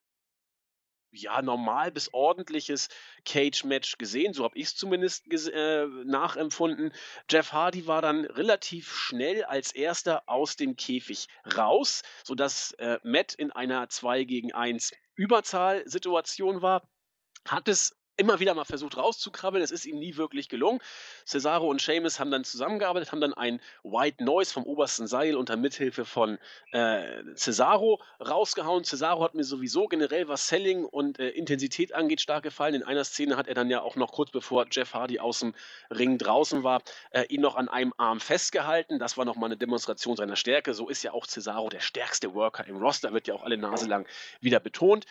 [1.11, 2.89] ja, normal bis ordentliches
[3.25, 4.33] Cage-Match gesehen.
[4.33, 6.93] So habe ich es zumindest äh, nachempfunden.
[7.29, 13.33] Jeff Hardy war dann relativ schnell als erster aus dem Käfig raus, sodass äh, Matt
[13.33, 16.87] in einer 2 gegen 1 Überzahlsituation war.
[17.47, 19.63] Hat es immer wieder mal versucht rauszukrabbeln.
[19.63, 20.79] Es ist ihm nie wirklich gelungen.
[21.25, 25.57] Cesaro und Seamus haben dann zusammengearbeitet, haben dann ein White Noise vom obersten Seil unter
[25.57, 26.37] Mithilfe von
[26.71, 28.83] äh, Cesaro rausgehauen.
[28.83, 32.75] Cesaro hat mir sowieso generell, was Selling und äh, Intensität angeht, stark gefallen.
[32.75, 35.53] In einer Szene hat er dann ja auch noch kurz bevor Jeff Hardy aus dem
[35.89, 38.99] Ring draußen war, äh, ihn noch an einem Arm festgehalten.
[38.99, 40.73] Das war nochmal eine Demonstration seiner Stärke.
[40.73, 43.87] So ist ja auch Cesaro der stärkste Worker im Roster, wird ja auch alle Nase
[43.87, 44.07] lang
[44.41, 45.05] wieder betont.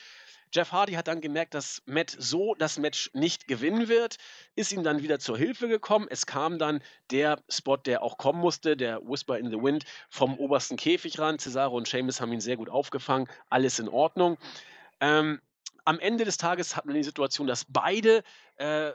[0.52, 4.16] Jeff Hardy hat dann gemerkt, dass Matt so das Match nicht gewinnen wird,
[4.56, 6.08] ist ihm dann wieder zur Hilfe gekommen.
[6.10, 10.38] Es kam dann der Spot, der auch kommen musste, der Whisper in the Wind vom
[10.38, 11.38] obersten Käfig ran.
[11.38, 13.28] Cesaro und Seamus haben ihn sehr gut aufgefangen.
[13.48, 14.38] Alles in Ordnung.
[15.00, 15.40] Ähm,
[15.84, 18.22] am Ende des Tages hat man die Situation, dass beide
[18.56, 18.92] äh,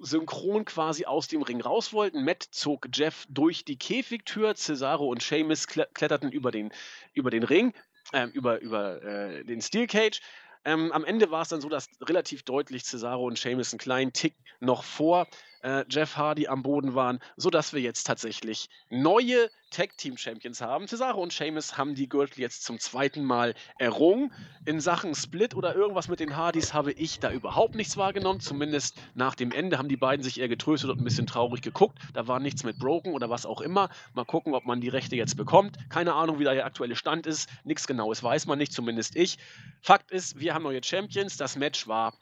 [0.00, 2.24] synchron quasi aus dem Ring raus wollten.
[2.24, 6.72] Matt zog Jeff durch die Käfigtür, Cesaro und Seamus kletterten über den,
[7.14, 7.72] über den Ring,
[8.12, 10.20] äh, über, über äh, den Steel Cage.
[10.66, 14.12] Ähm, am Ende war es dann so, dass relativ deutlich Cesaro und Sheamus einen kleinen
[14.12, 15.28] Tick noch vor
[15.66, 20.86] äh, Jeff Hardy am Boden waren, sodass wir jetzt tatsächlich neue Tag Team Champions haben.
[20.86, 24.32] Cesaro und Sheamus haben die Gürtel jetzt zum zweiten Mal errungen.
[24.64, 28.38] In Sachen Split oder irgendwas mit den Hardys habe ich da überhaupt nichts wahrgenommen.
[28.38, 31.98] Zumindest nach dem Ende haben die beiden sich eher getröstet und ein bisschen traurig geguckt.
[32.14, 33.90] Da war nichts mit Broken oder was auch immer.
[34.14, 35.76] Mal gucken, ob man die Rechte jetzt bekommt.
[35.90, 37.50] Keine Ahnung, wie da der aktuelle Stand ist.
[37.64, 39.38] Nichts Genaues weiß man nicht, zumindest ich.
[39.82, 41.36] Fakt ist, wir haben neue Champions.
[41.36, 42.14] Das Match war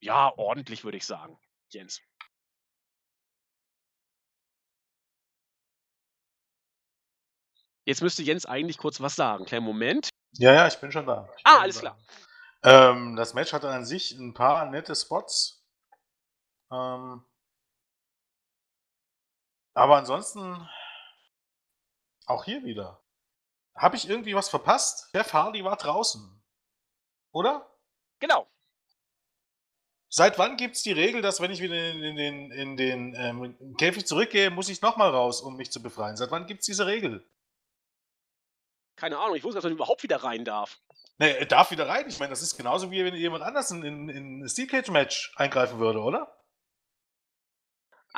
[0.00, 1.36] ja ordentlich, würde ich sagen.
[1.68, 2.00] Jens.
[7.86, 9.46] Jetzt müsste Jens eigentlich kurz was sagen.
[9.46, 10.10] Kleinen Moment.
[10.32, 11.28] Ja, ja, ich bin schon da.
[11.38, 11.80] Ich ah, alles da.
[11.80, 11.98] klar.
[12.92, 15.64] Ähm, das Match hatte an sich ein paar nette Spots.
[16.72, 17.24] Ähm,
[19.72, 20.68] aber ansonsten
[22.26, 23.00] auch hier wieder.
[23.76, 25.08] Habe ich irgendwie was verpasst?
[25.14, 26.42] Der Hardy war draußen.
[27.30, 27.70] Oder?
[28.18, 28.48] Genau.
[30.08, 33.14] Seit wann gibt es die Regel, dass wenn ich wieder in, in den, in den
[33.14, 36.16] ähm, Käfig zurückgehe, muss ich nochmal raus, um mich zu befreien?
[36.16, 37.24] Seit wann gibt es diese Regel?
[38.96, 40.78] Keine Ahnung, ich wusste, dass er überhaupt wieder rein darf.
[41.18, 42.06] Nee, er darf wieder rein.
[42.08, 44.88] Ich meine, das ist genauso wie wenn jemand anders in, in, in ein Steel Cage
[44.88, 46.32] Match eingreifen würde, oder?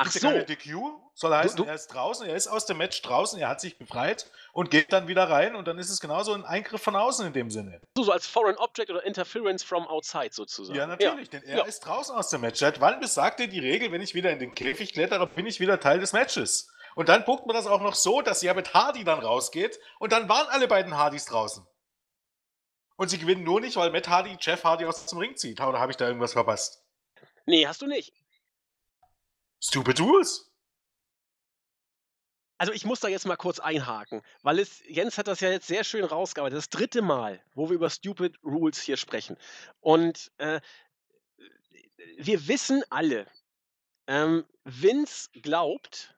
[0.00, 0.28] Ach so.
[0.28, 0.76] Keine DQ,
[1.14, 3.60] soll heißen, du, du, er ist draußen, er ist aus dem Match draußen, er hat
[3.60, 6.94] sich befreit und geht dann wieder rein und dann ist es genauso ein Eingriff von
[6.94, 7.80] außen in dem Sinne.
[7.96, 10.78] So, so als Foreign Object oder Interference from outside sozusagen.
[10.78, 11.40] Ja, natürlich, ja.
[11.40, 11.64] denn er ja.
[11.64, 12.60] ist draußen aus dem Match.
[12.60, 15.58] Seit wann besagt dir die Regel, wenn ich wieder in den Käfig klettere, bin ich
[15.58, 16.70] wieder Teil des Matches?
[16.98, 20.10] Und dann guckt man das auch noch so, dass ja mit Hardy dann rausgeht und
[20.10, 21.64] dann waren alle beiden Hardys draußen.
[22.96, 25.60] Und sie gewinnen nur nicht, weil Matt Hardy Jeff Hardy aus dem Ring zieht.
[25.60, 26.82] Oder habe ich da irgendwas verpasst?
[27.46, 28.12] Nee, hast du nicht.
[29.60, 30.50] Stupid Rules.
[32.56, 35.68] Also ich muss da jetzt mal kurz einhaken, weil es, Jens hat das ja jetzt
[35.68, 36.58] sehr schön rausgearbeitet.
[36.58, 39.36] Das dritte Mal, wo wir über Stupid Rules hier sprechen.
[39.78, 40.60] Und äh,
[42.16, 43.28] wir wissen alle,
[44.08, 46.17] ähm, Vince glaubt,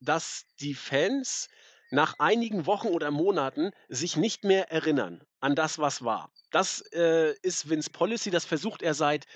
[0.00, 1.48] dass die Fans
[1.90, 6.32] nach einigen Wochen oder Monaten sich nicht mehr erinnern an das, was war.
[6.50, 9.26] Das äh, ist Vince Policy, das versucht er seit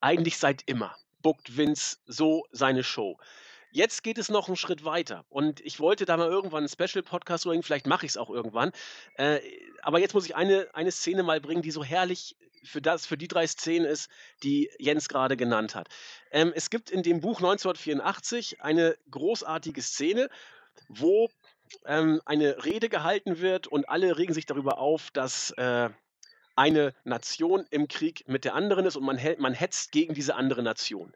[0.00, 0.94] eigentlich seit immer.
[1.20, 3.18] Bookt Vince so seine Show.
[3.76, 5.26] Jetzt geht es noch einen Schritt weiter.
[5.28, 8.72] Und ich wollte da mal irgendwann einen Special-Podcast bringen, vielleicht mache ich es auch irgendwann.
[9.18, 9.40] Äh,
[9.82, 13.18] aber jetzt muss ich eine, eine Szene mal bringen, die so herrlich für, das, für
[13.18, 14.08] die drei Szenen ist,
[14.42, 15.88] die Jens gerade genannt hat.
[16.30, 20.30] Ähm, es gibt in dem Buch 1984 eine großartige Szene,
[20.88, 21.28] wo
[21.84, 25.90] ähm, eine Rede gehalten wird und alle regen sich darüber auf, dass äh,
[26.54, 30.62] eine Nation im Krieg mit der anderen ist und man, man hetzt gegen diese andere
[30.62, 31.12] Nation.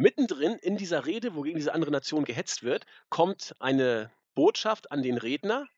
[0.00, 5.02] Mittendrin in dieser Rede, wo gegen diese andere Nation gehetzt wird, kommt eine Botschaft an
[5.02, 5.68] den Redner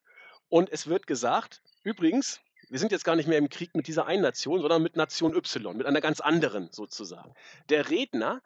[0.48, 4.06] und es wird gesagt, übrigens, wir sind jetzt gar nicht mehr im Krieg mit dieser
[4.06, 7.34] einen Nation, sondern mit Nation Y, mit einer ganz anderen sozusagen.
[7.68, 8.42] Der Redner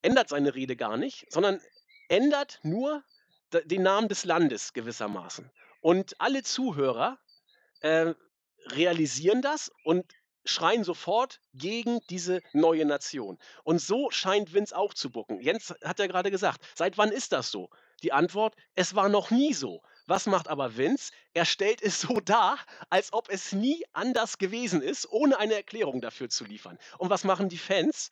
[0.00, 1.60] ändert seine Rede gar nicht, sondern
[2.08, 3.04] ändert nur
[3.52, 5.50] den Namen des Landes gewissermaßen.
[5.82, 7.18] Und alle Zuhörer
[7.80, 8.14] äh,
[8.68, 10.06] realisieren das und
[10.44, 13.38] schreien sofort gegen diese neue Nation.
[13.62, 15.40] Und so scheint Vince auch zu bucken.
[15.40, 17.70] Jens hat ja gerade gesagt, seit wann ist das so?
[18.02, 19.82] Die Antwort, es war noch nie so.
[20.06, 21.12] Was macht aber Vince?
[21.32, 22.58] Er stellt es so dar,
[22.90, 26.78] als ob es nie anders gewesen ist, ohne eine Erklärung dafür zu liefern.
[26.98, 28.10] Und was machen die Fans?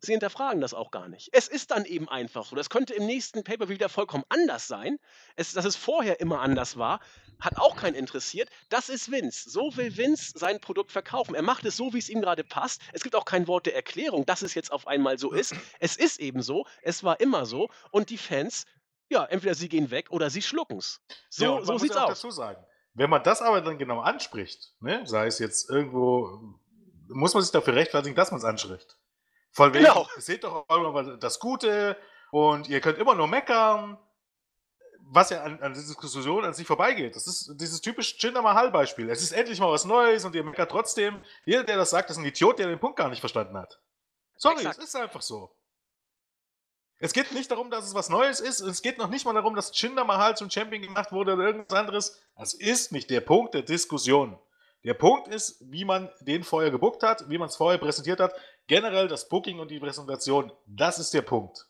[0.00, 1.28] Sie hinterfragen das auch gar nicht.
[1.32, 2.56] Es ist dann eben einfach so.
[2.56, 4.98] Das könnte im nächsten Paper wieder vollkommen anders sein.
[5.36, 7.00] Es, dass es vorher immer anders war,
[7.40, 8.48] hat auch keinen interessiert.
[8.68, 9.50] Das ist Vince.
[9.50, 11.34] So will Vince sein Produkt verkaufen.
[11.34, 12.80] Er macht es so, wie es ihm gerade passt.
[12.92, 15.54] Es gibt auch kein Wort der Erklärung, dass es jetzt auf einmal so ist.
[15.80, 16.66] Es ist eben so.
[16.82, 17.68] Es war immer so.
[17.90, 18.64] Und die Fans,
[19.08, 21.00] ja, entweder sie gehen weg oder sie schlucken es.
[21.28, 22.08] So, ja, so sieht's aus.
[22.08, 22.64] Dazu sagen.
[22.94, 26.58] Wenn man das aber dann genau anspricht, ne, sei es jetzt irgendwo,
[27.08, 28.98] muss man sich dafür rechtfertigen, dass man es anspricht.
[29.52, 30.06] Von wegen, genau.
[30.16, 31.96] seht doch immer das Gute
[32.30, 33.98] und ihr könnt immer nur meckern,
[35.12, 37.16] was ja an, an dieser Diskussion an sich vorbeigeht.
[37.16, 39.10] Das ist dieses typische Jinder Mahal-Beispiel.
[39.10, 41.22] Es ist endlich mal was Neues und ihr meckert trotzdem.
[41.44, 43.80] Jeder, der das sagt, ist ein Idiot, der den Punkt gar nicht verstanden hat.
[44.36, 44.78] Sorry, Exakt.
[44.78, 45.50] es ist einfach so.
[47.02, 48.60] Es geht nicht darum, dass es was Neues ist.
[48.60, 51.78] Es geht noch nicht mal darum, dass Jinder Mahal zum Champion gemacht wurde oder irgendwas
[51.78, 52.20] anderes.
[52.36, 54.38] Das ist nicht der Punkt der Diskussion.
[54.84, 58.34] Der Punkt ist, wie man den vorher gebuckt hat, wie man es vorher präsentiert hat.
[58.70, 61.66] Generell das Booking und die Präsentation, das ist der Punkt.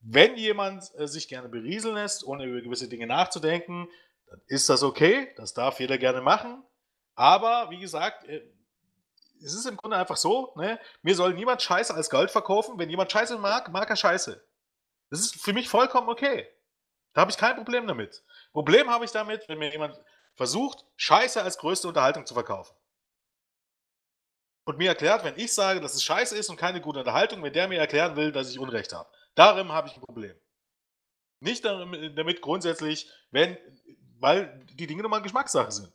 [0.00, 3.90] Wenn jemand äh, sich gerne berieseln lässt, ohne über gewisse Dinge nachzudenken,
[4.26, 5.34] dann ist das okay.
[5.36, 6.64] Das darf jeder gerne machen.
[7.14, 8.40] Aber wie gesagt, äh,
[9.44, 10.80] es ist im Grunde einfach so, ne?
[11.02, 12.78] mir soll niemand Scheiße als Gold verkaufen.
[12.78, 14.42] Wenn jemand Scheiße mag, mag er Scheiße.
[15.10, 16.48] Das ist für mich vollkommen okay.
[17.12, 18.24] Da habe ich kein Problem damit.
[18.54, 20.00] Problem habe ich damit, wenn mir jemand
[20.36, 22.74] versucht, Scheiße als größte Unterhaltung zu verkaufen
[24.64, 27.52] und mir erklärt, wenn ich sage, dass es scheiße ist und keine gute Unterhaltung, wenn
[27.52, 29.08] der mir erklären will, dass ich Unrecht habe.
[29.34, 30.36] Darin habe ich ein Problem.
[31.40, 33.58] Nicht damit grundsätzlich, wenn,
[34.20, 35.92] weil die Dinge nun mal Geschmackssache sind.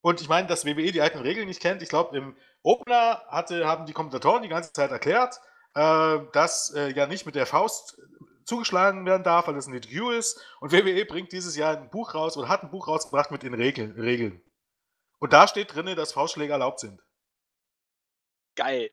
[0.00, 1.82] Und ich meine, dass WWE die alten Regeln nicht kennt.
[1.82, 5.40] Ich glaube, im Opener hatte, haben die Kommentatoren die ganze Zeit erklärt,
[5.74, 8.00] äh, dass äh, ja nicht mit der Faust
[8.44, 10.40] zugeschlagen werden darf, weil das ein DQ ist.
[10.60, 13.54] Und WWE bringt dieses Jahr ein Buch raus oder hat ein Buch rausgebracht mit den
[13.54, 13.92] Regeln.
[13.92, 14.40] Regeln.
[15.18, 17.02] Und da steht drin, dass Faustschläge erlaubt sind.
[18.54, 18.90] Geil.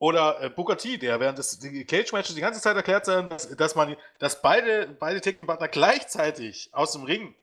[0.00, 3.74] Oder äh, Booker T, der während des Cage-Matches die ganze Zeit erklärt sein, dass, dass,
[3.74, 7.34] man, dass beide, beide Technikpartner gleichzeitig aus dem Ring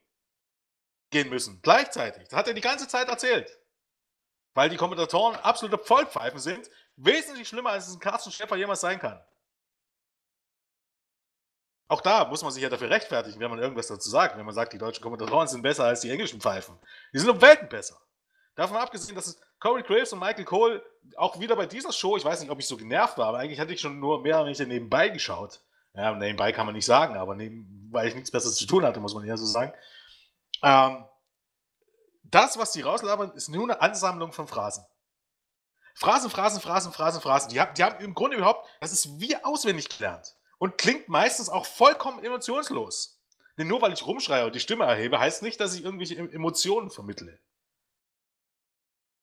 [1.10, 1.62] gehen müssen.
[1.62, 2.30] Gleichzeitig.
[2.30, 3.60] Das hat er die ganze Zeit erzählt.
[4.54, 6.70] Weil die Kommentatoren absolute Vollpfeifen sind.
[6.96, 9.22] Wesentlich schlimmer, als es ein Carsten Schäfer jemals sein kann.
[11.88, 14.38] Auch da muss man sich ja dafür rechtfertigen, wenn man irgendwas dazu sagt.
[14.38, 16.78] Wenn man sagt, die deutschen Kommentatoren sind besser als die englischen Pfeifen.
[17.14, 18.00] Die sind um Welten besser.
[18.56, 20.84] Davon abgesehen, dass Corey Graves und Michael Cole
[21.18, 23.60] auch wieder bei dieser Show, ich weiß nicht, ob ich so genervt war, aber eigentlich
[23.60, 25.62] hatte ich schon nur mehr oder weniger nebenbei geschaut.
[25.94, 29.00] Ja, nebenbei kann man nicht sagen, aber neben, weil ich nichts Besseres zu tun hatte,
[29.00, 29.74] muss man ja so sagen.
[30.64, 31.06] Ähm,
[32.24, 34.86] das, was die rauslabern, ist nur eine Ansammlung von Phrasen.
[35.94, 37.50] Phrasen, Phrasen, Phrasen, Phrasen, Phrasen.
[37.50, 40.36] Die haben, die haben im Grunde überhaupt, das ist wie auswendig gelernt.
[40.66, 43.22] Und klingt meistens auch vollkommen emotionslos.
[43.56, 46.90] Denn nur weil ich rumschreie und die Stimme erhebe, heißt nicht, dass ich irgendwelche Emotionen
[46.90, 47.40] vermittle.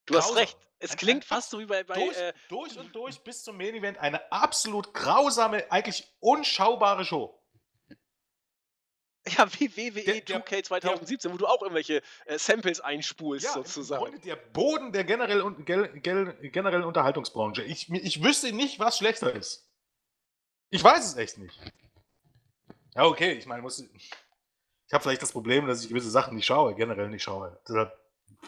[0.07, 0.57] Du hast recht.
[0.78, 1.83] Es klingt fast so wie bei.
[1.83, 7.05] bei durch, äh, durch und durch bis zum Main Event eine absolut grausame, eigentlich unschaubare
[7.05, 7.37] Show.
[9.26, 13.52] Ja, wie WWE der, 2K 2017, der, wo du auch irgendwelche äh, Samples einspulst, ja,
[13.55, 14.20] sozusagen.
[14.20, 17.64] der Boden der generell, generellen Unterhaltungsbranche.
[17.64, 19.72] Ich, ich wüsste nicht, was schlechter ist.
[20.73, 21.55] Ich weiß es echt nicht.
[22.95, 23.79] Ja, okay, ich meine, muss.
[23.79, 24.11] Ich
[24.93, 27.61] habe vielleicht das Problem, dass ich gewisse Sachen nicht schaue, generell nicht schaue.
[27.69, 27.93] Deshalb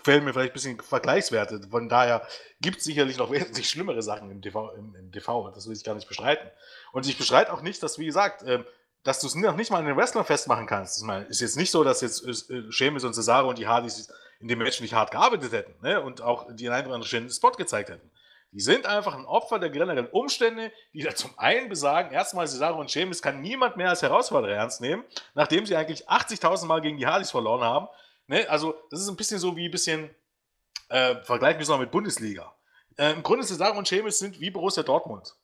[0.02, 1.60] fehlen mir vielleicht ein bisschen Vergleichswerte.
[1.68, 2.26] Von daher
[2.62, 5.50] gibt es sicherlich noch wesentlich schlimmere Sachen im TV, im, im TV.
[5.50, 6.50] Das will ich gar nicht bestreiten.
[6.92, 8.64] Und ich bestreite auch nicht, dass, wie gesagt, ähm,
[9.02, 10.96] dass du es noch nicht mal an den Wrestlern festmachen kannst.
[10.96, 14.10] Ich meine, ist jetzt nicht so, dass jetzt äh, und Cesaro und die Hardys
[14.40, 16.00] in dem Match nicht hart gearbeitet hätten ne?
[16.00, 18.10] und auch die einen oder anderen schönen Spot gezeigt hätten.
[18.54, 22.78] Die sind einfach ein Opfer der generellen Umstände, die da zum einen besagen, erstmal Cesaro
[22.78, 25.02] und Sheamus kann niemand mehr als Herausforderer ernst nehmen,
[25.34, 27.88] nachdem sie eigentlich 80.000 Mal gegen die Hardys verloren haben.
[28.28, 28.48] Ne?
[28.48, 30.08] Also das ist ein bisschen so wie ein bisschen,
[30.88, 32.54] äh, vergleichen wir es noch mit Bundesliga.
[32.96, 35.34] Äh, Im Grunde Cesaro und Sheamus sind wie Borussia Dortmund.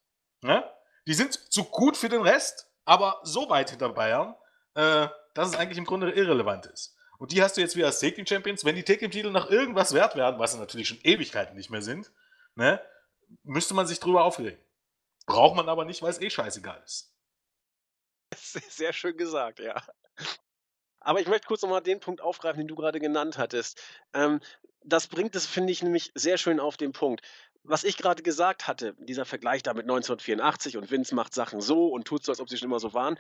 [0.43, 0.63] Ne?
[1.09, 4.37] Die sind zu gut für den Rest, aber so weit hinter Bayern,
[4.75, 6.95] äh, dass es eigentlich im Grunde irrelevant ist.
[7.19, 8.65] Und die hast du jetzt wieder als Tag Team Champions.
[8.65, 11.71] Wenn die Tag Team Titel nach irgendwas wert werden, was sie natürlich schon Ewigkeiten nicht
[11.71, 12.13] mehr sind,
[12.55, 12.81] ne,
[13.43, 14.59] müsste man sich drüber aufregen.
[15.27, 17.15] Braucht man aber nicht, weil es eh scheißegal ist.
[18.71, 19.83] Sehr schön gesagt, ja.
[21.01, 23.81] Aber ich möchte kurz nochmal den Punkt aufgreifen, den du gerade genannt hattest.
[24.13, 24.41] Ähm,
[24.83, 27.23] das bringt es, finde ich, nämlich sehr schön auf den Punkt
[27.63, 31.89] was ich gerade gesagt hatte, dieser Vergleich da mit 1984 und Vince macht Sachen so
[31.89, 33.19] und tut so, als ob sie schon immer so waren.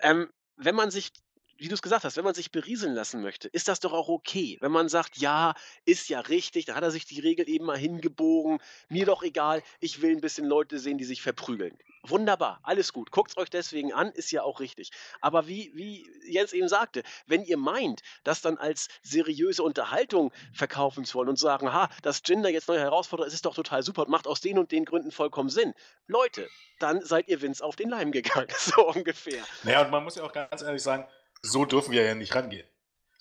[0.00, 1.12] Ähm, wenn man sich
[1.60, 4.08] wie du es gesagt hast, wenn man sich berieseln lassen möchte, ist das doch auch
[4.08, 4.56] okay.
[4.60, 7.76] Wenn man sagt, ja, ist ja richtig, da hat er sich die Regel eben mal
[7.76, 11.76] hingebogen, mir doch egal, ich will ein bisschen Leute sehen, die sich verprügeln.
[12.02, 13.10] Wunderbar, alles gut.
[13.10, 14.90] Guckt es euch deswegen an, ist ja auch richtig.
[15.20, 21.04] Aber wie, wie Jens eben sagte, wenn ihr meint, das dann als seriöse Unterhaltung verkaufen
[21.04, 24.02] zu wollen und sagen, ha, dass Gender jetzt neue Herausforderung ist, ist doch total super
[24.02, 25.74] und macht aus den und den Gründen vollkommen Sinn.
[26.06, 29.44] Leute, dann seid ihr Vince auf den Leim gegangen, so ungefähr.
[29.62, 31.06] Naja, und man muss ja auch ganz ehrlich sagen,
[31.42, 32.66] so dürfen wir ja nicht rangehen.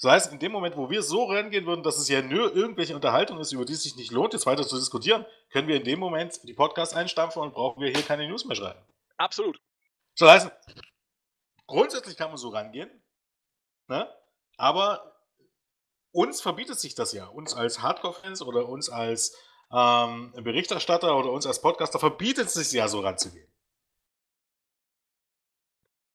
[0.02, 2.96] Das heißt, in dem Moment, wo wir so rangehen würden, dass es ja nur irgendwelche
[2.96, 5.84] Unterhaltung ist, über die es sich nicht lohnt, jetzt weiter zu diskutieren, können wir in
[5.84, 8.80] dem Moment die Podcasts einstampfen und brauchen wir hier keine News mehr schreiben.
[9.18, 9.60] Absolut.
[10.16, 10.52] So das heißt,
[11.68, 12.90] grundsätzlich kann man so rangehen,
[13.88, 14.10] ne?
[14.56, 15.20] aber
[16.12, 17.28] uns verbietet sich das ja.
[17.28, 19.36] Uns als Hardcore-Fans oder uns als
[19.72, 23.49] ähm, Berichterstatter oder uns als Podcaster verbietet es sich ja so ranzugehen.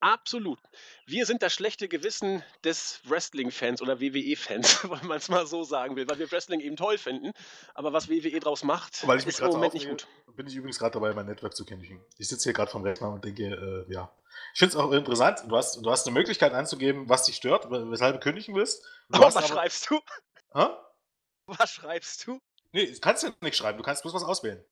[0.05, 0.59] Absolut.
[1.07, 5.97] Wir sind das schlechte Gewissen des Wrestling-Fans oder WWE-Fans, wenn man es mal so sagen
[5.97, 7.33] will, weil wir Wrestling eben toll finden.
[7.73, 10.07] Aber was WWE draus macht, weil ich ist im Moment nicht gut.
[10.37, 12.05] Bin ich übrigens gerade dabei, mein Network zu kündigen.
[12.19, 14.13] Ich sitze hier gerade vom Rechner und denke, äh, ja.
[14.53, 15.43] Ich finde es auch interessant.
[15.49, 18.85] Du hast, du hast eine Möglichkeit anzugeben, was dich stört, weshalb du kündigen willst.
[19.09, 19.47] Du oh, was aber...
[19.47, 20.01] schreibst du?
[20.53, 20.67] Hä?
[21.47, 22.43] Was schreibst du?
[22.73, 24.63] Nee, du kannst ja nicht schreiben, du kannst bloß was auswählen.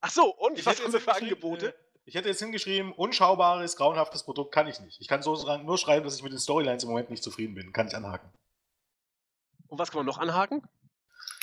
[0.00, 1.74] Ach so, und ich was haben wir für Angebote?
[1.74, 4.98] Äh, ich hätte jetzt hingeschrieben, unschaubares, grauenhaftes Produkt kann ich nicht.
[4.98, 7.70] Ich kann so nur schreiben, dass ich mit den Storylines im Moment nicht zufrieden bin.
[7.72, 8.30] Kann ich anhaken.
[9.68, 10.62] Und was kann man noch anhaken?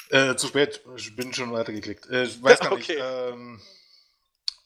[0.10, 0.82] Äh, zu spät.
[0.98, 2.10] Ich bin schon weitergeklickt.
[2.10, 2.96] Äh, ich weiß gar okay.
[2.96, 3.04] nicht.
[3.04, 3.62] Ähm,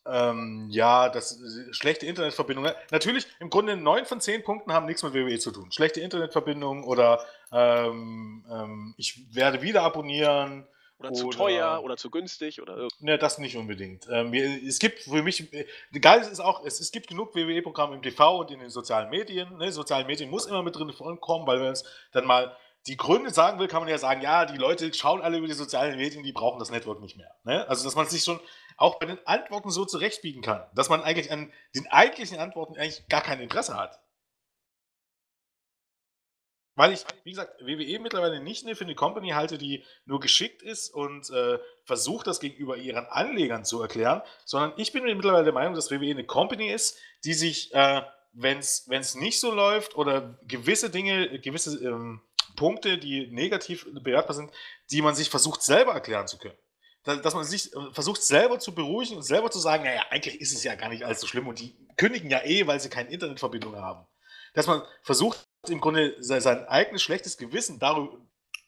[0.06, 1.38] ähm, ja, das
[1.72, 2.72] schlechte Internetverbindung.
[2.92, 5.70] Natürlich, im Grunde neun von zehn Punkten haben nichts mit WWE zu tun.
[5.74, 10.66] Schlechte Internetverbindung oder ähm, ähm ich werde wieder abonnieren
[11.00, 14.08] oder, oder, zu teuer oder zu günstig oder Ne, das nicht unbedingt.
[14.12, 15.66] Ähm, es gibt für mich, äh,
[16.00, 19.58] geil ist auch, es, es gibt genug WWE-Programme im TV und in den sozialen Medien.
[19.58, 19.72] Ne?
[19.72, 22.56] Sozialen Medien muss immer mit drin vorkommen, weil wenn es dann mal
[22.88, 25.54] die Gründe sagen will, kann man ja sagen, ja, die Leute schauen alle über die
[25.54, 27.34] sozialen Medien, die brauchen das Network nicht mehr.
[27.44, 27.68] Ne?
[27.68, 28.40] Also, dass man sich schon
[28.78, 33.08] auch bei den Antworten so zurechtbiegen kann, dass man eigentlich an den eigentlichen Antworten eigentlich
[33.08, 34.00] gar kein Interesse hat.
[36.80, 40.88] Weil ich, wie gesagt, WWE mittlerweile nicht für eine Company halte, die nur geschickt ist
[40.94, 45.74] und äh, versucht, das gegenüber ihren Anlegern zu erklären, sondern ich bin mittlerweile der Meinung,
[45.74, 50.90] dass WWE eine Company ist, die sich, äh, wenn es nicht so läuft oder gewisse
[50.90, 52.22] Dinge, gewisse ähm,
[52.56, 54.50] Punkte, die negativ bewertbar sind,
[54.90, 56.58] die man sich versucht selber erklären zu können.
[57.04, 60.54] Dass man sich äh, versucht selber zu beruhigen und selber zu sagen, naja, eigentlich ist
[60.54, 63.76] es ja gar nicht allzu schlimm und die kündigen ja eh, weil sie keine Internetverbindung
[63.76, 64.08] haben.
[64.54, 68.18] Dass man versucht, im Grunde sein eigenes schlechtes Gewissen darüber,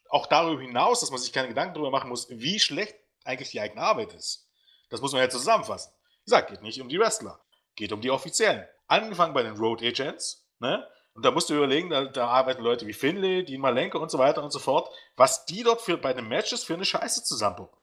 [0.10, 3.62] auch darüber hinaus, dass man sich keine Gedanken darüber machen muss, wie schlecht eigentlich die
[3.62, 4.48] eigene Arbeit ist.
[4.90, 5.94] Das muss man ja zusammenfassen.
[6.20, 7.40] Wie gesagt, geht nicht um die Wrestler,
[7.76, 8.68] geht um die Offiziellen.
[8.88, 10.86] Angefangen bei den Road Agents, ne?
[11.14, 14.18] Und da musst du überlegen, da, da arbeiten Leute wie Finlay, Dean Malenko und so
[14.18, 17.78] weiter und so fort, was die dort für, bei den Matches für eine Scheiße zusammenpuppen.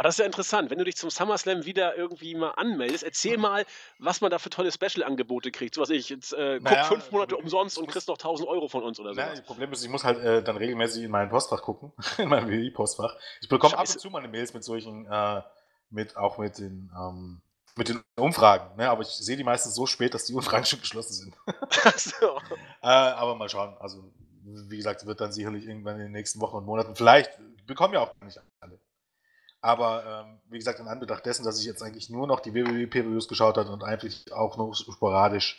[0.00, 3.36] Aber das ist ja interessant, wenn du dich zum SummerSlam wieder irgendwie mal anmeldest, erzähl
[3.36, 3.66] mal,
[3.98, 5.74] was man da für tolle Special-Angebote kriegt.
[5.74, 8.66] So was ich, jetzt äh, guck naja, fünf Monate umsonst und kriegst noch 1000 Euro
[8.66, 9.20] von uns oder so.
[9.20, 12.48] das Problem ist, ich muss halt äh, dann regelmäßig in mein Postfach gucken, in mein
[12.48, 13.14] WI-Postfach.
[13.42, 15.42] Ich bekomme ab und zu meine Mails mit solchen, äh,
[15.90, 17.42] mit auch mit den, ähm,
[17.76, 18.88] mit den Umfragen, ne?
[18.88, 21.36] aber ich sehe die meistens so spät, dass die Umfragen schon geschlossen sind.
[21.96, 22.38] So.
[22.82, 24.10] äh, aber mal schauen, also
[24.44, 28.00] wie gesagt, wird dann sicherlich irgendwann in den nächsten Wochen und Monaten, vielleicht bekommen ja
[28.00, 28.80] auch nicht alle.
[29.62, 32.86] Aber ähm, wie gesagt, in Anbetracht dessen, dass ich jetzt eigentlich nur noch die WWE
[32.86, 35.58] Pay-Per-Views geschaut habe und eigentlich auch noch sporadisch,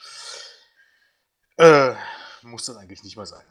[1.57, 1.93] äh,
[2.41, 3.45] muss das eigentlich nicht mehr sein.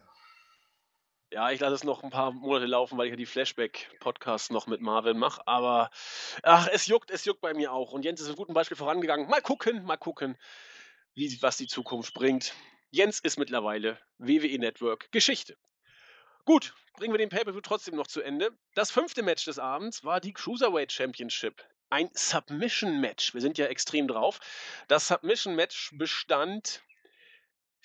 [1.33, 4.67] Ja, ich lasse es noch ein paar Monate laufen, weil ich ja die Flashback-Podcasts noch
[4.67, 5.41] mit Marvin mache.
[5.47, 5.91] Aber
[6.43, 7.93] ach, es juckt, es juckt bei mir auch.
[7.93, 9.29] Und Jens ist ein gutes Beispiel vorangegangen.
[9.29, 10.37] Mal gucken, mal gucken,
[11.15, 12.53] wie, was die Zukunft bringt.
[12.91, 15.57] Jens ist mittlerweile WWE Network Geschichte.
[16.51, 18.51] Gut, bringen wir den Pay-Per-View trotzdem noch zu Ende.
[18.75, 21.65] Das fünfte Match des Abends war die Cruiserweight Championship.
[21.91, 23.35] Ein Submission-Match.
[23.35, 24.41] Wir sind ja extrem drauf.
[24.89, 26.83] Das Submission-Match bestand.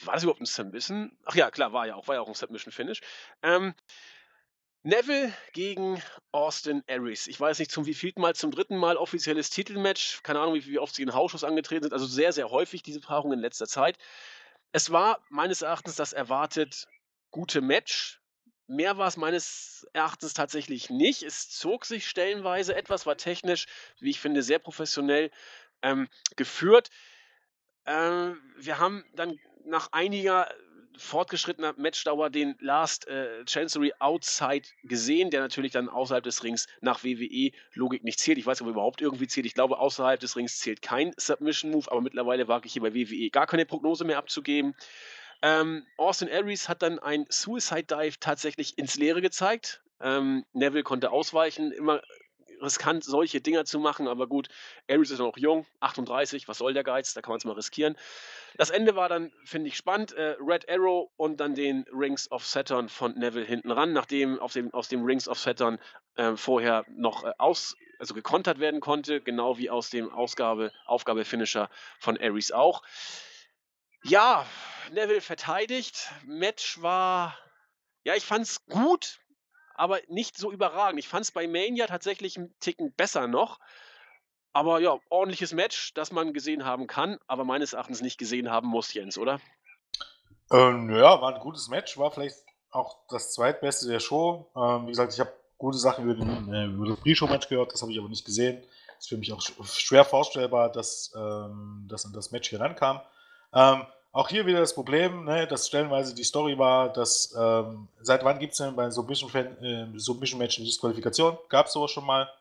[0.04, 1.16] War das überhaupt ein Submission?
[1.26, 3.02] Ach ja, klar, war ja auch, war ja auch ein Submission-Finish.
[3.44, 3.76] Ähm,
[4.82, 6.02] Neville gegen
[6.32, 7.28] Austin Aries.
[7.28, 10.24] Ich weiß nicht, zum wievielten Mal, zum dritten Mal offizielles Titelmatch.
[10.24, 11.94] Keine Ahnung, wie, wie oft sie in Hausschuss angetreten sind.
[11.94, 14.00] Also sehr, sehr häufig diese Paarung in letzter Zeit.
[14.72, 16.88] Es war meines Erachtens das erwartet
[17.30, 18.20] gute Match.
[18.68, 21.24] Mehr war es meines Erachtens tatsächlich nicht.
[21.24, 23.68] Es zog sich stellenweise etwas, war technisch,
[24.00, 25.32] wie ich finde, sehr professionell
[25.82, 26.90] ähm, geführt.
[27.86, 30.50] Ähm, wir haben dann nach einiger
[30.98, 37.04] fortgeschrittener Matchdauer den Last äh, Chancery Outside gesehen, der natürlich dann außerhalb des Rings nach
[37.04, 38.38] WWE-Logik nicht zählt.
[38.38, 39.46] Ich weiß nicht, ob er überhaupt irgendwie zählt.
[39.46, 43.30] Ich glaube, außerhalb des Rings zählt kein Submission-Move, aber mittlerweile wage ich hier bei WWE
[43.30, 44.76] gar keine Prognose mehr abzugeben.
[45.42, 49.82] Ähm, Austin Aries hat dann ein Suicide Dive tatsächlich ins Leere gezeigt.
[50.02, 52.02] Ähm, Neville konnte ausweichen, immer
[52.62, 54.48] riskant, solche Dinger zu machen, aber gut,
[54.90, 57.96] Aries ist noch jung, 38, was soll der Geiz, da kann man es mal riskieren.
[58.58, 60.14] Das Ende war dann, finde ich, spannend.
[60.14, 64.54] Äh, Red Arrow und dann den Rings of Saturn von Neville hinten ran, nachdem auf
[64.54, 65.80] dem, aus dem Rings of Saturn
[66.16, 71.70] äh, vorher noch äh, aus, also gekontert werden konnte, genau wie aus dem Ausgabe, Aufgabe-Finisher
[72.00, 72.82] von Aries auch.
[74.08, 74.46] Ja,
[74.92, 76.12] Neville verteidigt.
[76.26, 77.36] Match war,
[78.04, 79.20] ja, ich fand es gut,
[79.74, 81.00] aber nicht so überragend.
[81.00, 83.60] Ich fand es bei Mania tatsächlich einen Ticken besser noch.
[84.54, 88.68] Aber ja, ordentliches Match, das man gesehen haben kann, aber meines Erachtens nicht gesehen haben
[88.68, 89.42] muss, Jens, oder?
[90.52, 92.38] Ähm, ja, war ein gutes Match, war vielleicht
[92.70, 94.52] auch das zweitbeste der Show.
[94.56, 97.82] Ähm, wie gesagt, ich habe gute Sachen über, den, äh, über das Pre-Show-Match gehört, das
[97.82, 98.64] habe ich aber nicht gesehen.
[99.00, 103.02] Ist für mich auch schwer vorstellbar, dass, ähm, dass das Match hier rankam.
[103.52, 103.84] Ähm,
[104.16, 108.40] auch hier wieder das Problem, ne, dass stellenweise die Story war, dass ähm, seit wann
[108.40, 111.38] gibt es denn bei Submission-Match äh, Submission eine Disqualifikation?
[111.50, 112.32] Gab es sowas schon mal?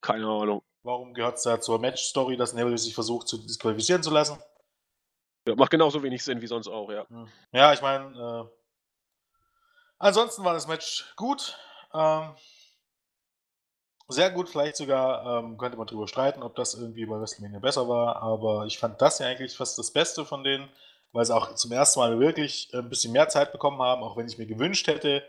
[0.00, 0.62] Keine Ahnung.
[0.84, 4.38] Warum gehört es da zur Match-Story, dass Neville sich versucht zu disqualifizieren zu lassen?
[5.48, 7.04] Ja, macht genauso wenig Sinn wie sonst auch, ja.
[7.08, 7.26] Hm.
[7.50, 8.48] Ja, ich meine, äh,
[9.98, 11.58] ansonsten war das Match gut.
[11.92, 12.32] Ähm,
[14.08, 17.88] sehr gut, vielleicht sogar ähm, könnte man darüber streiten, ob das irgendwie bei WrestleMania besser
[17.88, 20.68] war, aber ich fand das ja eigentlich fast das Beste von denen,
[21.12, 24.28] weil sie auch zum ersten Mal wirklich ein bisschen mehr Zeit bekommen haben, auch wenn
[24.28, 25.24] ich mir gewünscht hätte,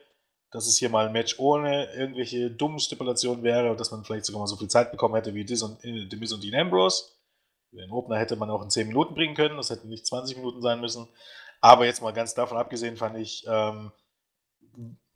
[0.52, 4.26] dass es hier mal ein Match ohne irgendwelche dummen Stipulationen wäre und dass man vielleicht
[4.26, 7.06] sogar mal so viel Zeit bekommen hätte wie Diz und, äh, Miz und Dean Ambrose.
[7.72, 10.62] Den Opener hätte man auch in 10 Minuten bringen können, das hätte nicht 20 Minuten
[10.62, 11.08] sein müssen.
[11.60, 13.92] Aber jetzt mal ganz davon abgesehen, fand ich, ähm,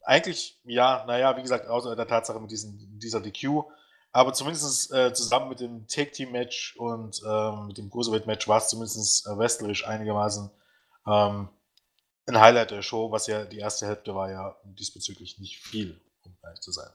[0.04, 3.64] eigentlich, ja, naja, wie gesagt, außer der Tatsache mit diesen, dieser DQ,
[4.12, 9.26] aber zumindest äh, zusammen mit dem Take-Team-Match und ähm, mit dem Cruiserweight-Match war es zumindest
[9.26, 10.50] äh, wrestlerisch einigermaßen
[11.06, 11.48] ähm,
[12.26, 16.36] ein Highlight der Show, was ja die erste Hälfte war ja diesbezüglich nicht viel, um
[16.44, 16.90] ehrlich zu sein.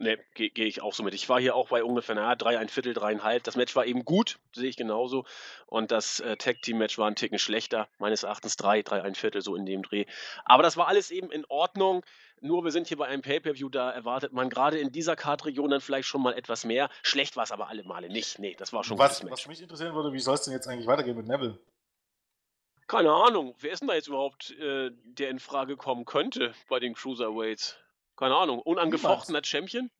[0.00, 1.12] Ne, gehe geh ich auch so mit.
[1.14, 3.42] Ich war hier auch bei ungefähr, naja, drei, ein Viertel, dreieinhalb.
[3.42, 5.24] Das Match war eben gut, sehe ich genauso.
[5.66, 7.88] Und das äh, Tag-Team-Match war ein Ticken schlechter.
[7.98, 10.04] Meines Erachtens drei, drei, ein Viertel, so in dem Dreh.
[10.44, 12.04] Aber das war alles eben in Ordnung.
[12.40, 15.80] Nur wir sind hier bei einem Pay-Per-View, da erwartet man gerade in dieser Kartregion dann
[15.80, 16.90] vielleicht schon mal etwas mehr.
[17.02, 18.38] Schlecht war es aber alle Male nicht.
[18.38, 20.86] Nee, das war schon was, was mich interessieren würde, wie soll es denn jetzt eigentlich
[20.86, 21.58] weitergehen mit Neville?
[22.86, 23.56] Keine Ahnung.
[23.58, 27.76] Wer ist denn da jetzt überhaupt, äh, der in Frage kommen könnte bei den Cruiserweights?
[28.18, 28.60] Keine Ahnung.
[28.60, 29.90] Unangefochtener Champion?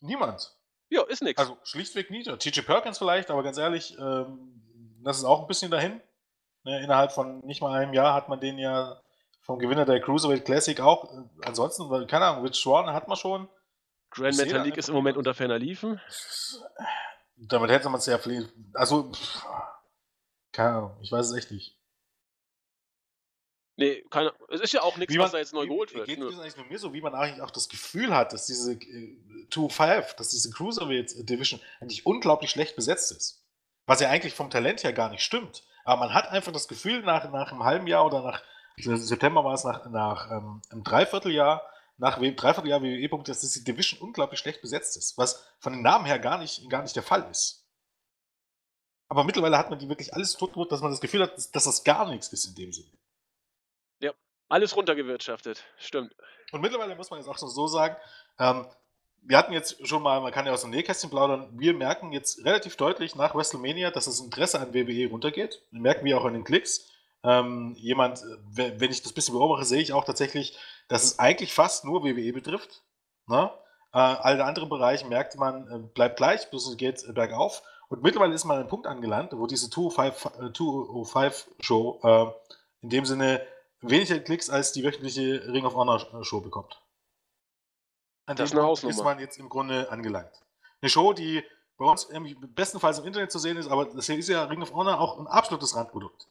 [0.00, 0.56] Niemand.
[0.88, 1.40] Ja, ist nix.
[1.40, 2.30] Also schlichtweg nicht.
[2.38, 6.00] TJ Perkins vielleicht, aber ganz ehrlich, ähm, das ist auch ein bisschen dahin.
[6.64, 9.00] Ne, innerhalb von nicht mal einem Jahr hat man den ja
[9.40, 11.12] vom Gewinner der Cruiserweight Classic auch.
[11.12, 13.48] Äh, ansonsten, keine Ahnung, Rich Swan hat man schon.
[14.10, 16.00] Grand Metalik ist im Moment unter ferner Liefen.
[17.36, 18.52] Damit hätte man es ja vielleicht.
[18.74, 19.44] Also, pff,
[20.52, 21.76] keine Ahnung, ich weiß es echt nicht.
[23.76, 26.06] Nee, keine, es ist ja auch nichts, was da jetzt neu geholt wird.
[26.06, 28.74] Geht es eigentlich nur mir so, wie man eigentlich auch das Gefühl hat, dass diese
[28.74, 29.16] äh,
[29.50, 33.42] 2-5, dass diese Cruiserweight Division eigentlich unglaublich schlecht besetzt ist.
[33.86, 35.64] Was ja eigentlich vom Talent her gar nicht stimmt.
[35.84, 38.42] Aber man hat einfach das Gefühl, nach, nach einem halben Jahr oder nach
[38.76, 41.62] September war es nach, nach ähm, einem Dreivierteljahr,
[41.96, 45.16] nach Dreivierteljahr WWE-Punkt, dass die Division unglaublich schlecht besetzt ist.
[45.16, 47.66] Was von den Namen her gar nicht, gar nicht der Fall ist.
[49.08, 51.84] Aber mittlerweile hat man die wirklich alles tot, dass man das Gefühl hat, dass das
[51.84, 52.90] gar nichts ist in dem Sinne.
[54.52, 56.14] Alles runtergewirtschaftet, stimmt.
[56.52, 57.96] Und mittlerweile muss man jetzt auch so sagen,
[58.38, 58.66] ähm,
[59.22, 62.44] wir hatten jetzt schon mal, man kann ja aus dem Nähkästchen plaudern, wir merken jetzt
[62.44, 65.62] relativ deutlich nach WrestleMania, dass das Interesse an WWE runtergeht.
[65.70, 66.86] Das merken wir auch an den Klicks.
[67.24, 68.22] Ähm, jemand,
[68.58, 71.86] äh, wenn ich das ein bisschen beobachte, sehe ich auch tatsächlich, dass es eigentlich fast
[71.86, 72.82] nur WWE betrifft.
[73.28, 73.50] Ne?
[73.94, 77.62] Äh, alle anderen Bereiche merkt man, äh, bleibt gleich, bis es geht äh, bergauf.
[77.88, 82.26] Und mittlerweile ist man an einem Punkt angelangt, wo diese 205-Show äh,
[82.82, 83.40] in dem Sinne
[83.82, 86.80] weniger Klicks als die wöchentliche Ring of Honor Show bekommt.
[88.26, 88.94] An das ist, eine Hausnummer.
[88.94, 90.32] ist man jetzt im Grunde angelangt.
[90.80, 91.44] Eine Show, die
[91.76, 92.08] bei uns
[92.54, 95.26] bestenfalls im Internet zu sehen ist, aber das ist ja Ring of Honor auch ein
[95.26, 96.28] absolutes Randprodukt.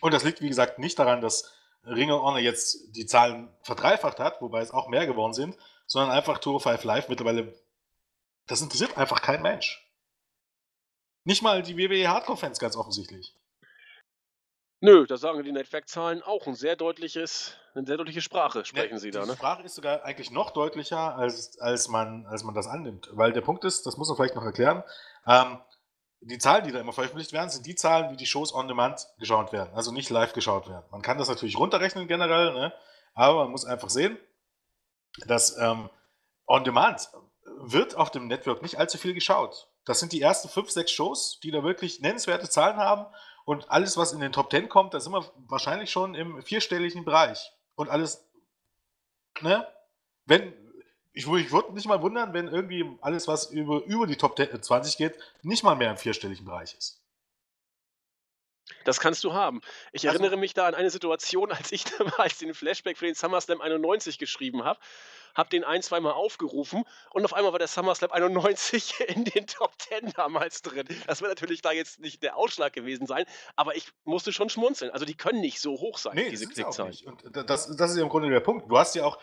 [0.00, 1.52] Und das liegt, wie gesagt, nicht daran, dass
[1.84, 5.56] Ring of Honor jetzt die Zahlen verdreifacht hat, wobei es auch mehr geworden sind,
[5.86, 7.54] sondern einfach Tour 5 Live mittlerweile,
[8.46, 9.84] das interessiert einfach kein Mensch.
[11.24, 13.34] Nicht mal die WWE Hardcore-Fans ganz offensichtlich.
[14.84, 18.98] Nö, da sagen die Netwerkzahlen auch ein sehr deutliches, eine sehr deutliche Sprache sprechen ja,
[18.98, 19.22] sie da.
[19.22, 19.36] Die ne?
[19.36, 23.08] Sprache ist sogar eigentlich noch deutlicher, als, als, man, als man das annimmt.
[23.12, 24.82] Weil der Punkt ist, das muss man vielleicht noch erklären,
[25.24, 25.60] ähm,
[26.20, 29.06] die Zahlen, die da immer veröffentlicht werden, sind die Zahlen, wie die Shows on demand
[29.18, 30.84] geschaut werden, also nicht live geschaut werden.
[30.90, 32.72] Man kann das natürlich runterrechnen generell, ne?
[33.14, 34.18] aber man muss einfach sehen,
[35.28, 35.90] dass ähm,
[36.48, 37.08] on demand
[37.44, 39.68] wird auf dem Network nicht allzu viel geschaut.
[39.84, 43.06] Das sind die ersten fünf, sechs Shows, die da wirklich nennenswerte Zahlen haben
[43.44, 47.04] und alles, was in den Top 10 kommt, da sind wir wahrscheinlich schon im vierstelligen
[47.04, 47.52] Bereich.
[47.74, 48.28] Und alles,
[49.40, 49.66] ne?
[50.24, 50.52] Wenn,
[51.12, 54.62] ich, ich würde nicht mal wundern, wenn irgendwie alles, was über, über die Top 10,
[54.62, 57.01] 20 geht, nicht mal mehr im vierstelligen Bereich ist.
[58.84, 59.60] Das kannst du haben.
[59.92, 63.14] Ich also, erinnere mich da an eine Situation, als ich damals den Flashback für den
[63.14, 64.78] SummerSlam 91 geschrieben habe
[65.34, 69.72] habe den ein, zweimal aufgerufen und auf einmal war der SummerSlam 91 in den Top
[69.78, 70.86] 10 damals drin.
[71.06, 73.24] Das wird natürlich da jetzt nicht der Ausschlag gewesen sein,
[73.56, 74.90] aber ich musste schon schmunzeln.
[74.90, 76.96] Also die können nicht so hoch sein, nee, diese Klickzahlen.
[77.04, 78.70] Und das, das ist ja im Grunde der Punkt.
[78.70, 79.18] Du hast ja auch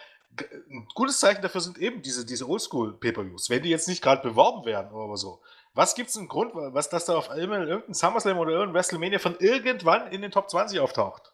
[0.70, 3.50] ein gutes Zeichen dafür sind eben diese, diese Oldschool-Pay-Per-Views.
[3.50, 5.42] Wenn die jetzt nicht gerade beworben werden oder so.
[5.80, 9.18] Was gibt es einen Grund, was das da auf einmal irgendein SummerSlam oder irgendein WrestleMania
[9.18, 11.34] von irgendwann in den Top 20 auftaucht?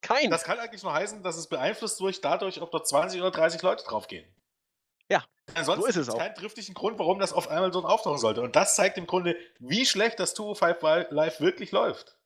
[0.00, 0.30] Kein.
[0.30, 3.60] Das kann eigentlich nur heißen, dass es beeinflusst durch dadurch, ob dort 20 oder 30
[3.62, 4.32] Leute draufgehen.
[5.08, 5.24] Ja.
[5.56, 6.18] Ansonsten so ist es auch.
[6.18, 8.42] keinen triftigen Grund, warum das auf einmal so auftauchen sollte.
[8.42, 12.16] Und das zeigt im Grunde, wie schlecht das 205 Live wirklich läuft.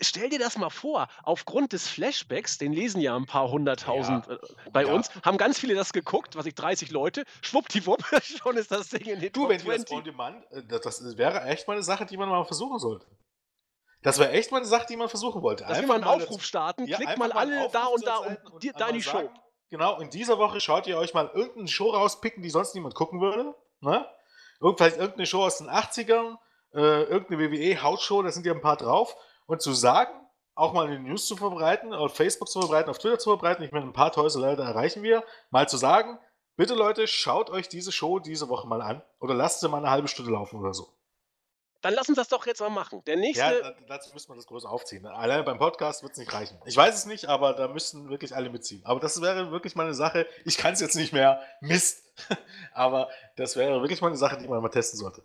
[0.00, 4.34] Stell dir das mal vor, aufgrund des Flashbacks, den lesen ja ein paar hunderttausend ja.
[4.34, 4.38] äh,
[4.72, 4.92] bei ja.
[4.92, 9.06] uns, haben ganz viele das geguckt, was ich 30 Leute, schwuppdiwupp, schon ist das Ding
[9.06, 9.88] in den Du, Top wenn 20.
[9.88, 12.78] das On Demand, äh, das, das wäre echt mal eine Sache, die man mal versuchen
[12.78, 13.06] sollte.
[14.02, 15.64] Das wäre echt mal eine Sache, die man versuchen wollte.
[15.64, 18.80] Dass wir mal einen Aufruf starten, ja, klickt mal alle da und da und, und
[18.80, 19.18] da in die Show.
[19.18, 22.94] Sagen, genau, in dieser Woche schaut ihr euch mal irgendeine Show rauspicken, die sonst niemand
[22.94, 23.54] gucken würde.
[23.80, 24.06] Ne?
[24.76, 26.36] Vielleicht irgendeine Show aus den 80ern,
[26.74, 29.16] äh, irgendeine WWE-Hausshow, da sind ja ein paar drauf.
[29.50, 30.12] Und zu sagen,
[30.54, 33.64] auch mal in den News zu verbreiten, auf Facebook zu verbreiten, auf Twitter zu verbreiten,
[33.64, 36.20] ich meine, ein paar Teuse Leute erreichen wir, mal zu sagen,
[36.54, 39.90] bitte Leute, schaut euch diese Show diese Woche mal an oder lasst sie mal eine
[39.90, 40.96] halbe Stunde laufen oder so.
[41.80, 43.02] Dann lass uns das doch jetzt mal machen.
[43.06, 43.42] Der nächste.
[43.42, 45.04] Ja, dazu müssen wir das groß aufziehen.
[45.04, 46.56] Alleine beim Podcast wird es nicht reichen.
[46.64, 48.82] Ich weiß es nicht, aber da müssten wirklich alle mitziehen.
[48.84, 50.28] Aber das wäre wirklich mal eine Sache.
[50.44, 51.42] Ich kann es jetzt nicht mehr.
[51.60, 52.04] Mist.
[52.72, 55.24] aber das wäre wirklich mal eine Sache, die man mal testen sollte.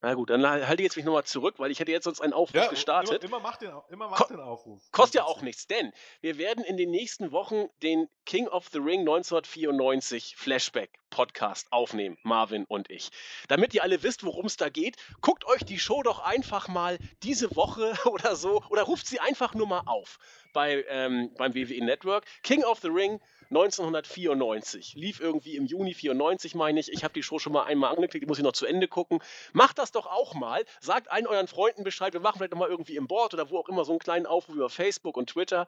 [0.00, 2.32] Na gut, dann halte ich jetzt mich nochmal zurück, weil ich hätte jetzt sonst einen
[2.32, 3.24] Aufruf ja, gestartet.
[3.24, 4.80] Immer, immer mach, den, immer mach Ko den Aufruf.
[4.92, 8.78] Kostet ja auch nichts, denn wir werden in den nächsten Wochen den King of the
[8.78, 13.10] Ring 1994 Flashback Podcast aufnehmen, Marvin und ich.
[13.48, 16.98] Damit ihr alle wisst, worum es da geht, guckt euch die Show doch einfach mal
[17.24, 20.18] diese Woche oder so oder ruft sie einfach nur mal auf
[20.52, 22.24] bei, ähm, beim WWE Network.
[22.42, 23.20] King of the Ring
[23.50, 24.94] 1994.
[24.94, 26.92] Lief irgendwie im Juni 94, meine ich.
[26.92, 29.20] Ich habe die Show schon mal einmal angeklickt, die muss ich noch zu Ende gucken.
[29.52, 30.64] Macht das doch auch mal.
[30.80, 32.12] Sagt allen euren Freunden Bescheid.
[32.12, 34.26] Wir machen vielleicht noch mal irgendwie im Board oder wo auch immer so einen kleinen
[34.26, 35.66] Aufruf über Facebook und Twitter.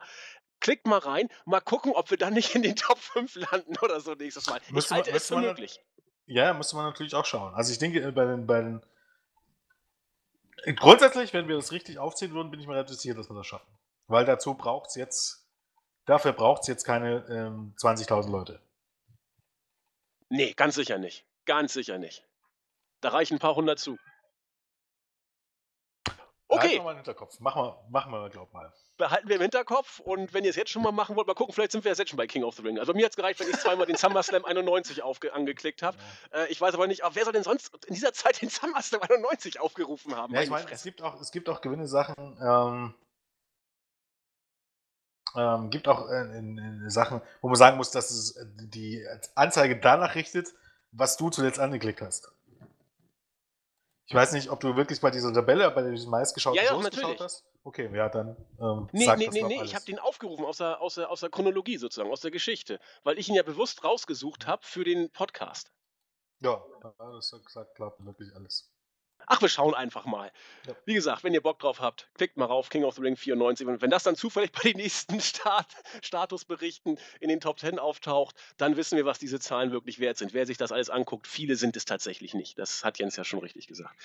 [0.59, 3.99] Klickt mal rein, mal gucken, ob wir dann nicht in den Top 5 landen oder
[3.99, 4.61] so nächstes Mal.
[4.63, 5.79] Ich müsste halte man, es für möglich.
[6.27, 7.55] Ja, müsste man natürlich auch schauen.
[7.55, 8.81] Also ich denke, äh, bei den, bei den
[10.75, 13.47] Grundsätzlich, wenn wir das richtig aufziehen würden, bin ich mir relativ sicher, dass wir das
[13.47, 13.67] schaffen.
[14.11, 15.41] Weil dazu braucht es jetzt
[16.05, 18.61] Dafür braucht es jetzt keine ähm, 20.000 Leute.
[20.29, 21.25] Nee, ganz sicher nicht.
[21.45, 22.27] Ganz sicher nicht.
[23.01, 23.97] Da reichen ein paar hundert zu.
[26.47, 26.57] Okay.
[26.57, 27.39] Behalten wir mal im Hinterkopf.
[27.39, 28.73] Machen wir, machen wir glaub mal.
[28.97, 31.53] Behalten wir im Hinterkopf und wenn ihr es jetzt schon mal machen wollt, mal gucken,
[31.53, 32.77] vielleicht sind wir jetzt schon bei King of the Ring.
[32.77, 35.97] Also mir hat es gereicht, wenn ich zweimal den SummerSlam 91 aufge angeklickt habe.
[36.33, 36.39] Ja.
[36.41, 39.59] Äh, ich weiß aber nicht, wer soll denn sonst in dieser Zeit den SummerSlam 91
[39.59, 40.33] aufgerufen haben?
[40.33, 42.93] Ja, ich meine, es gibt auch, es gibt auch gewinne Sachen, ähm,
[45.35, 49.05] ähm, gibt auch äh, in, in Sachen, wo man sagen muss, dass es äh, die
[49.35, 50.47] Anzeige danach richtet,
[50.91, 52.31] was du zuletzt angeklickt hast.
[54.11, 57.21] Ich weiß nicht, ob du wirklich bei dieser Tabelle, bei diesen meistgeschauten ja, ja, geschaut
[57.21, 57.45] hast.
[57.63, 58.35] Okay, ja, dann.
[58.59, 61.29] Ähm, nee, nee, nee, nee, ich habe den aufgerufen aus der, aus, der, aus der
[61.29, 65.71] Chronologie sozusagen, aus der Geschichte, weil ich ihn ja bewusst rausgesucht habe für den Podcast.
[66.41, 66.61] Ja,
[66.97, 68.69] das sagt, klappt wirklich alles.
[69.27, 70.31] Ach, wir schauen einfach mal.
[70.67, 70.75] Ja.
[70.85, 73.67] Wie gesagt, wenn ihr Bock drauf habt, klickt mal rauf, King of the Ring 94.
[73.67, 75.67] Und wenn das dann zufällig bei den nächsten Start
[76.01, 80.33] Statusberichten in den Top 10 auftaucht, dann wissen wir, was diese Zahlen wirklich wert sind.
[80.33, 82.57] Wer sich das alles anguckt, viele sind es tatsächlich nicht.
[82.57, 83.95] Das hat Jens ja schon richtig gesagt.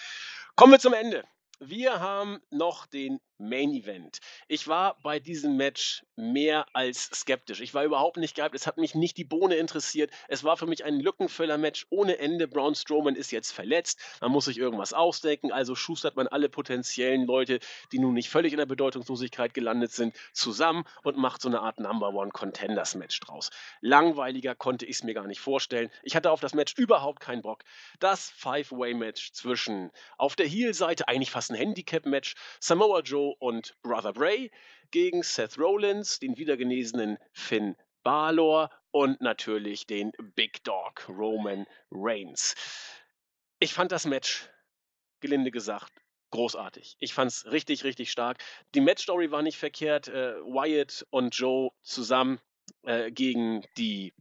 [0.55, 1.25] Kommen wir zum Ende.
[1.59, 4.21] Wir haben noch den Main Event.
[4.49, 7.61] Ich war bei diesem Match mehr als skeptisch.
[7.61, 8.55] Ich war überhaupt nicht gehypt.
[8.55, 10.11] Es hat mich nicht die Bohne interessiert.
[10.29, 12.49] Es war für mich ein Lückenfüller-Match ohne Ende.
[12.49, 14.01] Braun Strowman ist jetzt verletzt.
[14.23, 15.53] Man muss sich irgendwas ausdenken.
[15.53, 17.59] Also schustert man alle potenziellen Leute,
[17.93, 21.79] die nun nicht völlig in der Bedeutungslosigkeit gelandet sind, zusammen und macht so eine Art
[21.79, 23.51] Number One Contenders Match draus.
[23.83, 25.91] Langweiliger konnte ich es mir gar nicht vorstellen.
[26.03, 27.65] Ich hatte auf das Match überhaupt keinen Bock.
[27.99, 34.51] Das Five-Way-Match zwischen auf der Heel-Seite eigentlich fast ein Handicap-Match Samoa Joe und Brother Bray
[34.91, 42.55] gegen Seth Rollins, den wiedergenesenen Finn Balor und natürlich den Big Dog Roman Reigns.
[43.59, 44.49] Ich fand das Match,
[45.21, 45.93] gelinde gesagt,
[46.31, 46.97] großartig.
[47.01, 48.39] Ich fand es richtig, richtig stark.
[48.75, 50.09] Die Matchstory war nicht verkehrt.
[50.09, 52.41] Äh, Wyatt und Joe zusammen
[52.83, 54.15] äh, gegen die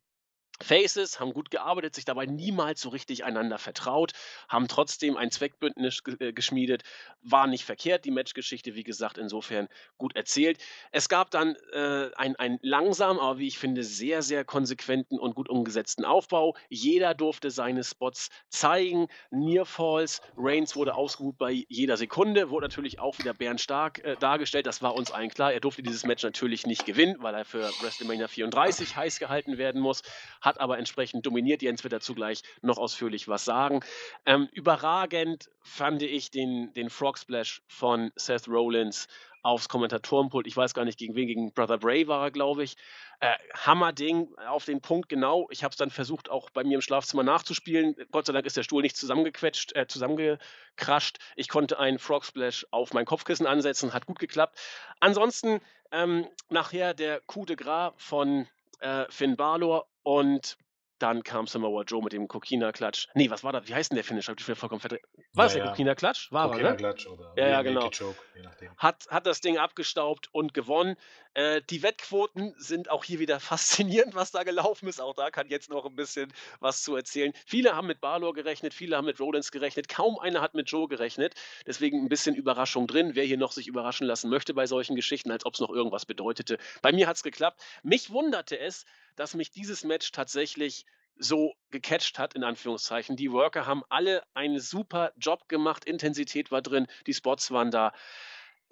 [0.61, 4.13] Faces haben gut gearbeitet, sich dabei niemals so richtig einander vertraut,
[4.47, 6.83] haben trotzdem ein Zweckbündnis äh, geschmiedet,
[7.21, 10.57] war nicht verkehrt, die Matchgeschichte, wie gesagt, insofern gut erzählt.
[10.91, 15.49] Es gab dann äh, einen langsam, aber wie ich finde, sehr, sehr konsequenten und gut
[15.49, 16.55] umgesetzten Aufbau.
[16.69, 19.07] Jeder durfte seine Spots zeigen.
[19.31, 24.81] Nearfalls, Reigns wurde ausgeruht bei jeder Sekunde, wurde natürlich auch wieder bärenstark äh, dargestellt, das
[24.81, 25.51] war uns allen klar.
[25.51, 29.81] Er durfte dieses Match natürlich nicht gewinnen, weil er für WrestleMania 34 heiß gehalten werden
[29.81, 30.01] muss
[30.45, 31.61] hat aber entsprechend dominiert.
[31.61, 33.81] Jens wird dazu gleich noch ausführlich was sagen.
[34.25, 39.07] Ähm, überragend fand ich den, den Frog Splash von Seth Rollins
[39.45, 40.47] aufs Kommentatorenpult.
[40.47, 42.77] Ich weiß gar nicht, gegen wen, gegen Brother Bray war er, glaube ich.
[43.19, 45.47] Äh, Hammerding auf den Punkt genau.
[45.51, 47.95] Ich habe es dann versucht, auch bei mir im Schlafzimmer nachzuspielen.
[48.11, 51.19] Gott sei Dank ist der Stuhl nicht zusammengequetscht, äh, zusammengekrascht.
[51.35, 54.57] Ich konnte einen Frog Splash auf mein Kopfkissen ansetzen, hat gut geklappt.
[54.99, 58.47] Ansonsten ähm, nachher der Coup de Gras von
[58.79, 60.57] äh, Finn Balor und
[60.99, 63.07] dann kam Samoa Joe mit dem Kokina-Klatsch.
[63.15, 63.67] Nee, was war das?
[63.67, 64.29] Wie heißt denn der Finish?
[64.29, 65.03] Hab ich mir vollkommen verdreht.
[65.33, 65.69] War ja, das der ja.
[65.71, 66.31] Kokina-Klatsch?
[66.31, 66.95] War Kokina ne?
[67.09, 67.89] Oder ja, ja, genau.
[67.89, 68.71] Choke, je nachdem.
[68.77, 70.95] Hat, hat das Ding abgestaubt und gewonnen.
[71.35, 74.99] Äh, die Wettquoten sind auch hier wieder faszinierend, was da gelaufen ist.
[74.99, 77.33] Auch da kann jetzt noch ein bisschen was zu erzählen.
[77.45, 79.89] Viele haben mit Balor gerechnet, viele haben mit Rollins gerechnet.
[79.89, 81.35] Kaum einer hat mit Joe gerechnet.
[81.67, 83.11] Deswegen ein bisschen Überraschung drin.
[83.15, 86.05] Wer hier noch sich überraschen lassen möchte bei solchen Geschichten, als ob es noch irgendwas
[86.05, 86.57] bedeutete.
[86.81, 87.61] Bei mir hat es geklappt.
[87.83, 88.85] Mich wunderte es,
[89.17, 90.85] dass mich dieses Match tatsächlich
[91.17, 93.15] so gecatcht hat, in Anführungszeichen.
[93.15, 97.93] Die Worker haben alle einen super Job gemacht, Intensität war drin, die Spots waren da.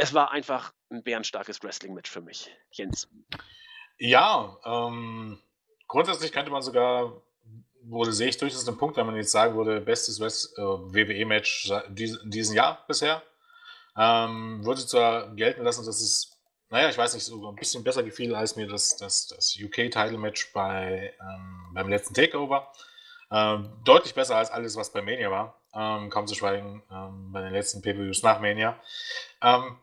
[0.03, 2.51] Es war einfach ein bärenstarkes Wrestling-Match für mich.
[2.71, 3.07] Jens.
[3.97, 5.39] Ja, ähm,
[5.87, 7.21] grundsätzlich könnte man sogar,
[7.83, 12.29] wurde sehe ich durchaus den Punkt, wenn man jetzt sagen würde, bestes äh, WWE-Match in
[12.29, 13.23] diesem Jahr bisher.
[13.97, 16.37] Ähm, würde zwar gelten lassen, dass es
[16.69, 20.51] naja, ich weiß nicht, sogar ein bisschen besser gefiel als mir das, das, das UK-Title-Match
[20.51, 22.73] bei, ähm, beim letzten Takeover.
[23.31, 25.61] Ähm, deutlich besser als alles, was bei Mania war.
[25.73, 28.77] Ähm, kaum zu schweigen ähm, bei den letzten Pay-Per-Views nach Mania.
[29.41, 29.77] Ähm,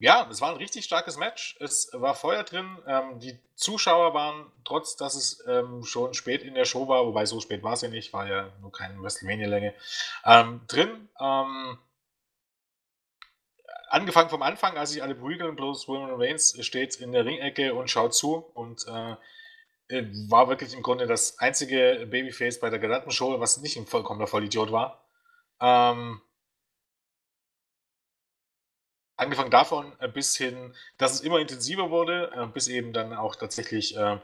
[0.00, 1.56] ja, es war ein richtig starkes Match.
[1.60, 2.78] Es war Feuer drin.
[2.86, 5.44] Ähm, die Zuschauer waren, trotz dass es
[5.84, 8.50] schon spät in der Show war, wobei so spät war es ja nicht, war ja
[8.60, 9.74] nur keine WrestleMania-Länge,
[10.66, 11.08] drin
[13.90, 17.90] angefangen vom Anfang, als sich alle prügeln, bloß Roman Reigns steht in der Ringecke und
[17.90, 19.16] schaut zu und äh,
[19.88, 23.86] äh, war wirklich im Grunde das einzige Babyface bei der gesamten Show, was nicht ein
[23.86, 25.04] vollkommener Vollidiot war.
[25.60, 26.22] Ähm,
[29.20, 33.36] angefangen davon äh, bis hin, dass es immer intensiver wurde, äh, bis eben dann auch
[33.36, 34.18] tatsächlich äh,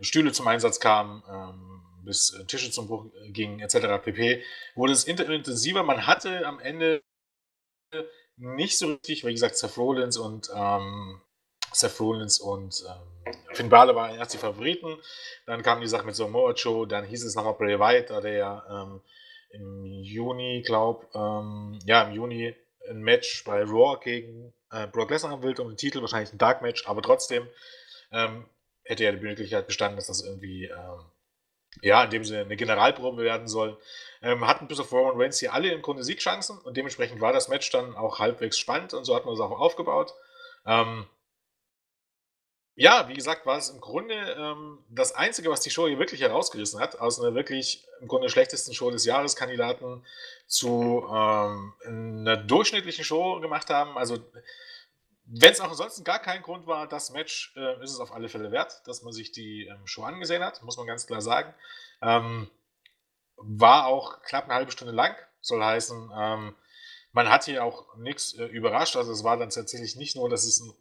[0.00, 4.02] Stühle zum Einsatz kamen, ähm, bis Tische zum Bruch gingen, etc.
[4.02, 4.42] pp.
[4.74, 5.84] Wurde es intensiver.
[5.84, 7.02] Man hatte am Ende
[8.36, 11.20] nicht so richtig, wie gesagt, Seth Rollins und ähm,
[11.72, 14.98] Seth Rollins und ähm, Finn Balor waren erst die Favoriten.
[15.46, 18.64] Dann kam die Sache mit Samoa Joe, dann hieß es nochmal Bray Wyatt, der ja
[18.68, 19.00] ähm,
[19.50, 22.56] im Juni, glaub, ähm, ja, im Juni
[22.92, 26.38] ein Match bei Raw gegen äh, Brock Lesnar haben will um den Titel, wahrscheinlich ein
[26.38, 27.48] Dark Match, aber trotzdem
[28.10, 28.46] ähm,
[28.84, 31.04] hätte ja die Möglichkeit bestanden, dass das irgendwie, ähm,
[31.82, 33.78] ja, in dem Sinne eine Generalprobe werden soll.
[34.22, 37.48] Ähm, hatten bis auf Roman Reigns hier alle im Grunde Siegchancen und dementsprechend war das
[37.48, 40.14] Match dann auch halbwegs spannend und so hat man es auch aufgebaut.
[40.66, 41.06] Ähm,
[42.74, 46.22] ja, wie gesagt, war es im Grunde ähm, das Einzige, was die Show hier wirklich
[46.22, 50.04] herausgerissen hat, aus einer wirklich im Grunde schlechtesten Show des Jahres Kandidaten
[50.46, 53.98] zu ähm, einer durchschnittlichen Show gemacht haben.
[53.98, 54.18] Also,
[55.24, 58.30] wenn es auch ansonsten gar kein Grund war, das Match äh, ist es auf alle
[58.30, 61.54] Fälle wert, dass man sich die ähm, Show angesehen hat, muss man ganz klar sagen.
[62.00, 62.48] Ähm,
[63.36, 66.54] war auch knapp eine halbe Stunde lang, soll heißen, ähm,
[67.12, 68.96] man hat hier auch nichts äh, überrascht.
[68.96, 70.72] Also, es war dann tatsächlich nicht nur, dass es ein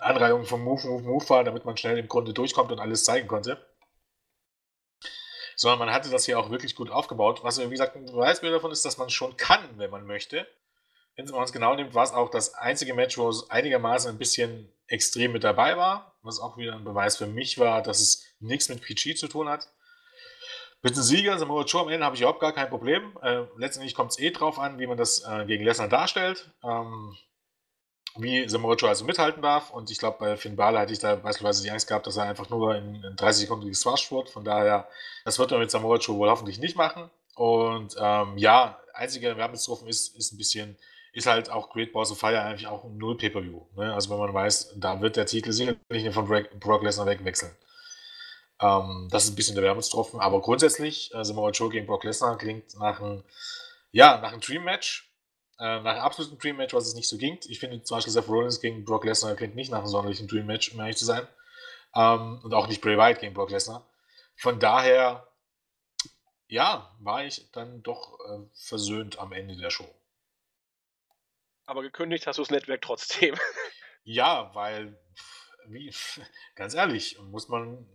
[0.00, 3.28] Anreihung von Move, Move, Move war, damit man schnell im Grunde durchkommt und alles zeigen
[3.28, 3.64] konnte.
[5.56, 7.44] Sondern man hatte das hier auch wirklich gut aufgebaut.
[7.44, 10.46] Was, wie gesagt, ein Beweisbild davon ist, dass man schon kann, wenn man möchte.
[11.14, 14.18] Wenn man es genau nimmt, war es auch das einzige Match, wo es einigermaßen ein
[14.18, 16.16] bisschen extrem mit dabei war.
[16.22, 19.48] Was auch wieder ein Beweis für mich war, dass es nichts mit PG zu tun
[19.48, 19.68] hat.
[20.82, 23.16] Mit dem Sieger, Samoa Joe am Ende, habe ich überhaupt gar kein Problem.
[23.22, 26.50] Äh, letztendlich kommt es eh drauf an, wie man das äh, gegen Lesnar darstellt.
[26.64, 27.16] Ähm,
[28.16, 29.70] wie Joe also mithalten darf.
[29.70, 32.24] Und ich glaube, bei Finn Balor hätte ich da beispielsweise die Angst gehabt, dass er
[32.24, 34.30] einfach nur in, in 30 Sekunden geswasht wird.
[34.30, 34.88] Von daher,
[35.24, 37.10] das wird er mit Joe wohl hoffentlich nicht machen.
[37.34, 40.76] Und ähm, ja, einziger Werbungstrofen ist, ist ein bisschen,
[41.12, 43.62] ist halt auch Great Balls of Fire eigentlich auch ein Null-Pay-Per-View.
[43.76, 43.94] Ne?
[43.94, 47.56] Also wenn man weiß, da wird der Titel sicherlich nicht von Brock Lesnar wegwechseln.
[48.60, 50.20] Ähm, das ist ein bisschen der Werbungstropfen.
[50.20, 53.24] Aber grundsätzlich, äh, Samoa Joe gegen Brock Lesnar klingt nach einem,
[53.90, 55.11] ja, nach einem Dream-Match
[55.62, 57.38] nach einem absoluten Dream Match, was es nicht so ging.
[57.46, 60.46] Ich finde zum Beispiel Seth Rollins gegen Brock Lesnar klingt nicht nach einem sonderlichen Dream
[60.46, 61.26] Match, um ehrlich zu sein.
[61.94, 63.86] Ähm, und auch nicht Bray Wyatt gegen Brock Lesnar.
[64.34, 65.28] Von daher,
[66.48, 69.88] ja, war ich dann doch äh, versöhnt am Ende der Show.
[71.66, 73.36] Aber gekündigt hast du das Netzwerk trotzdem.
[74.04, 74.98] ja, weil,
[75.66, 75.94] wie,
[76.56, 77.86] ganz ehrlich, muss man.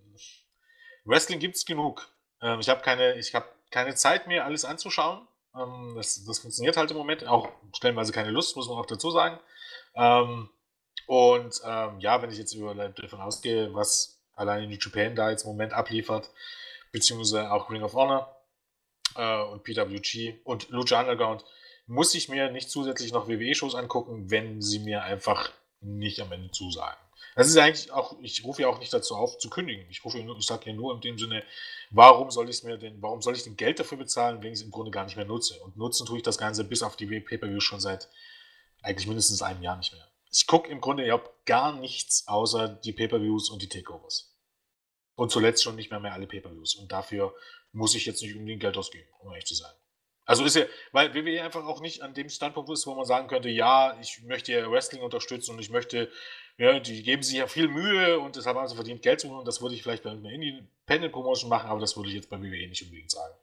[1.03, 2.09] Wrestling gibt es genug.
[2.41, 5.27] Ähm, ich habe keine, hab keine Zeit mehr, alles anzuschauen.
[5.57, 7.25] Ähm, das, das, funktioniert halt im Moment.
[7.27, 9.39] Auch stellenweise keine Lust, muss man auch dazu sagen.
[9.95, 10.49] Ähm,
[11.07, 15.43] und ähm, ja, wenn ich jetzt über, davon ausgehe, was allein New Japan da jetzt
[15.43, 16.29] im Moment abliefert,
[16.91, 18.35] beziehungsweise auch Ring of Honor
[19.15, 21.43] äh, und PWG und Lucha Underground,
[21.87, 26.51] muss ich mir nicht zusätzlich noch WWE-Shows angucken, wenn sie mir einfach nicht am Ende
[26.51, 26.99] zusagen.
[27.37, 29.85] Das ist eigentlich auch, ich rufe ja auch nicht dazu auf, zu kündigen.
[29.91, 31.43] Ich rufe, ich sage ja nur in dem Sinne,
[31.91, 34.65] warum soll ich mir denn, warum soll ich denn Geld dafür bezahlen, wenn ich es
[34.65, 35.53] im Grunde gar nicht mehr nutze?
[35.59, 38.09] Und nutzen tue ich das Ganze bis auf die Pay-Per-View schon seit
[38.81, 40.11] eigentlich mindestens einem Jahr nicht mehr.
[40.31, 44.35] Ich gucke im Grunde überhaupt gar nichts außer die Pay-Per-Views und die Takeovers.
[45.13, 46.73] Und zuletzt schon nicht mehr mehr alle Pay-Per-Views.
[46.73, 47.35] Und dafür
[47.71, 49.73] muss ich jetzt nicht unbedingt Geld ausgeben, um ehrlich zu sein.
[50.25, 53.27] Also ist ja, weil WWE einfach auch nicht an dem Standpunkt ist, wo man sagen
[53.27, 56.11] könnte, ja, ich möchte ja Wrestling unterstützen und ich möchte
[56.57, 59.45] ja, die geben sich ja viel Mühe und deshalb haben sie verdient Geld zu holen.
[59.45, 62.67] Das würde ich vielleicht bei einer Independent-Promotion machen, aber das würde ich jetzt bei WWE
[62.67, 63.35] nicht unbedingt sagen.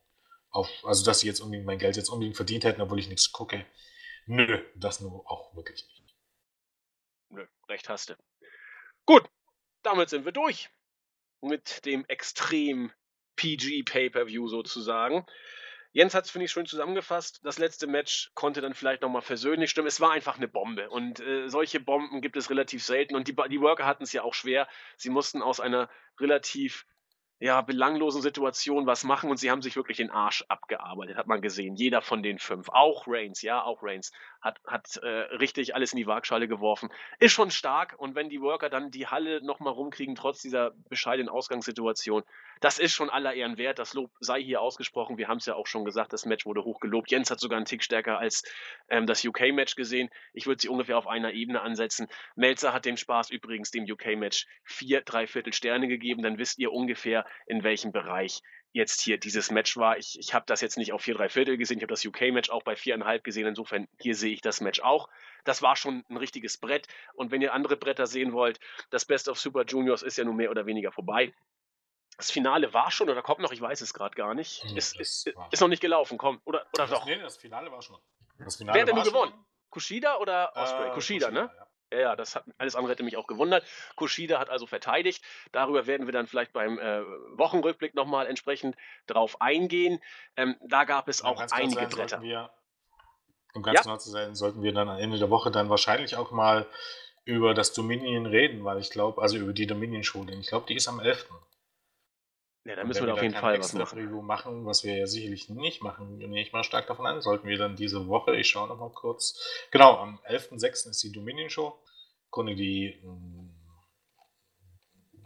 [0.50, 3.32] Auf, also, dass sie jetzt unbedingt mein Geld jetzt unbedingt verdient hätten, obwohl ich nichts
[3.32, 3.64] gucke.
[4.26, 6.14] Nö, das nur auch wirklich nicht.
[7.30, 8.14] Nö, recht hast du.
[9.06, 9.24] Gut,
[9.82, 10.70] damit sind wir durch.
[11.40, 12.90] Mit dem extrem
[13.36, 15.26] PG Pay-Per-View sozusagen.
[15.94, 17.40] Jens hat es, finde ich, schön zusammengefasst.
[17.44, 19.86] Das letzte Match konnte dann vielleicht nochmal versöhnlich stimmen.
[19.86, 20.90] Es war einfach eine Bombe.
[20.90, 23.14] Und äh, solche Bomben gibt es relativ selten.
[23.14, 24.66] Und die, die Worker hatten es ja auch schwer.
[24.96, 25.88] Sie mussten aus einer
[26.18, 26.84] relativ
[27.40, 31.40] ja, belanglosen Situation was machen und sie haben sich wirklich den Arsch abgearbeitet, hat man
[31.40, 31.74] gesehen.
[31.74, 32.68] Jeder von den fünf.
[32.68, 36.90] Auch Reigns, ja, auch Reigns hat, hat äh, richtig alles in die Waagschale geworfen.
[37.18, 41.28] Ist schon stark und wenn die Worker dann die Halle nochmal rumkriegen, trotz dieser bescheidenen
[41.28, 42.22] Ausgangssituation,
[42.60, 43.78] das ist schon aller Ehren wert.
[43.78, 45.18] Das Lob sei hier ausgesprochen.
[45.18, 47.10] Wir haben es ja auch schon gesagt, das Match wurde hoch gelobt.
[47.10, 48.44] Jens hat sogar einen Tick stärker als
[48.88, 50.08] ähm, das UK-Match gesehen.
[50.32, 52.06] Ich würde sie ungefähr auf einer Ebene ansetzen.
[52.36, 56.22] Melzer hat dem Spaß übrigens dem UK-Match vier, dreiviertel Sterne gegeben.
[56.22, 58.42] Dann wisst ihr ungefähr, in welchem Bereich
[58.74, 59.96] jetzt hier dieses Match war.
[59.98, 61.78] Ich, ich habe das jetzt nicht auf vier, drei Viertel gesehen.
[61.78, 63.46] Ich habe das UK-Match auch bei viereinhalb gesehen.
[63.46, 65.08] Insofern, hier sehe ich das Match auch.
[65.44, 66.88] Das war schon ein richtiges Brett.
[67.14, 68.58] Und wenn ihr andere Bretter sehen wollt,
[68.90, 71.32] das Best of Super Juniors ist ja nun mehr oder weniger vorbei.
[72.16, 74.62] Das Finale war schon oder kommt noch, ich weiß es gerade gar nicht.
[74.64, 76.40] Hm, ist, ist, ist, noch nicht gelaufen, komm.
[76.44, 77.06] Oder, oder das, doch?
[77.06, 77.98] Nee, das Finale war schon.
[78.38, 79.46] Finale Wer hat denn nun gewonnen?
[79.70, 80.88] Kushida oder Osprey?
[80.88, 81.50] Äh, Kushida, Kushida, ne?
[81.56, 81.63] Ja.
[81.94, 83.64] Ja, ja, das hat alles andere hätte mich auch gewundert.
[83.94, 85.22] Kushida hat also verteidigt.
[85.52, 87.02] Darüber werden wir dann vielleicht beim äh,
[87.36, 88.76] Wochenrückblick nochmal entsprechend
[89.06, 90.00] drauf eingehen.
[90.36, 92.22] Ähm, da gab es auch einige sein, Bretter.
[92.22, 92.50] Wir,
[93.54, 93.82] um ganz ja?
[93.82, 96.66] genau zu sein, sollten wir dann am Ende der Woche dann wahrscheinlich auch mal
[97.24, 100.88] über das Dominion reden, weil ich glaube, also über die Dominion-Schule, ich glaube, die ist
[100.88, 101.28] am 11.
[102.64, 103.98] Ja, da müssen wir, wir auf jeden Fall was machen.
[103.98, 107.20] Review machen, was wir ja sicherlich nicht machen, nehme ich mal stark davon an.
[107.20, 109.38] Sollten wir dann diese Woche, ich schaue nochmal kurz.
[109.70, 110.88] Genau, am 11.06.
[110.90, 111.78] ist die Dominion Show.
[112.24, 112.98] Im Grunde die,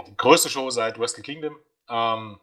[0.07, 1.57] die größte Show seit Wrestle Kingdom.
[1.89, 2.41] Ähm,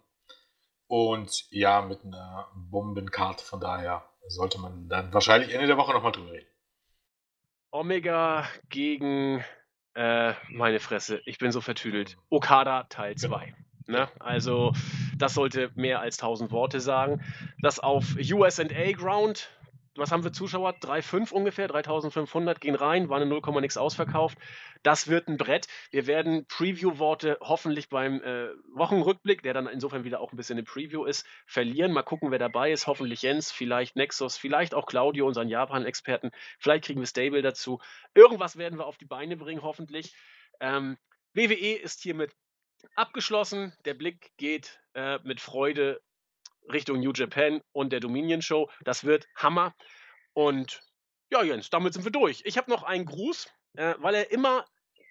[0.88, 6.14] und ja, mit einer Bombenkarte, von daher sollte man dann wahrscheinlich Ende der Woche nochmal
[6.14, 6.48] drüber reden.
[7.72, 9.44] Omega gegen
[9.94, 12.18] äh, meine Fresse, ich bin so vertüdelt.
[12.30, 13.46] Okada Teil 2.
[13.46, 13.65] Genau.
[13.88, 14.10] Ne?
[14.20, 14.74] Also,
[15.18, 17.22] das sollte mehr als 1000 Worte sagen.
[17.62, 18.64] Das auf USA
[18.94, 19.50] Ground,
[19.96, 20.72] was haben wir Zuschauer?
[20.72, 24.38] 3,5 ungefähr, 3500 gehen rein, waren in 0, nix ausverkauft.
[24.84, 25.68] Das wird ein Brett.
[25.92, 30.64] Wir werden Preview-Worte hoffentlich beim äh, Wochenrückblick, der dann insofern wieder auch ein bisschen eine
[30.64, 31.94] Preview ist, verlieren.
[31.94, 32.88] Mal gucken, wer dabei ist.
[32.88, 36.32] Hoffentlich Jens, vielleicht Nexus, vielleicht auch Claudio, unseren Japan-Experten.
[36.60, 37.80] Vielleicht kriegen wir Stable dazu.
[38.14, 40.14] Irgendwas werden wir auf die Beine bringen, hoffentlich.
[40.60, 40.98] Ähm,
[41.34, 42.32] WWE ist hiermit
[42.96, 43.74] abgeschlossen.
[43.86, 46.02] Der Blick geht äh, mit Freude
[46.72, 48.70] Richtung New Japan und der Dominion Show.
[48.84, 49.74] Das wird Hammer.
[50.34, 50.82] Und
[51.32, 52.42] ja, Jens, damit sind wir durch.
[52.46, 54.66] Ich habe noch einen Gruß, äh, weil er immer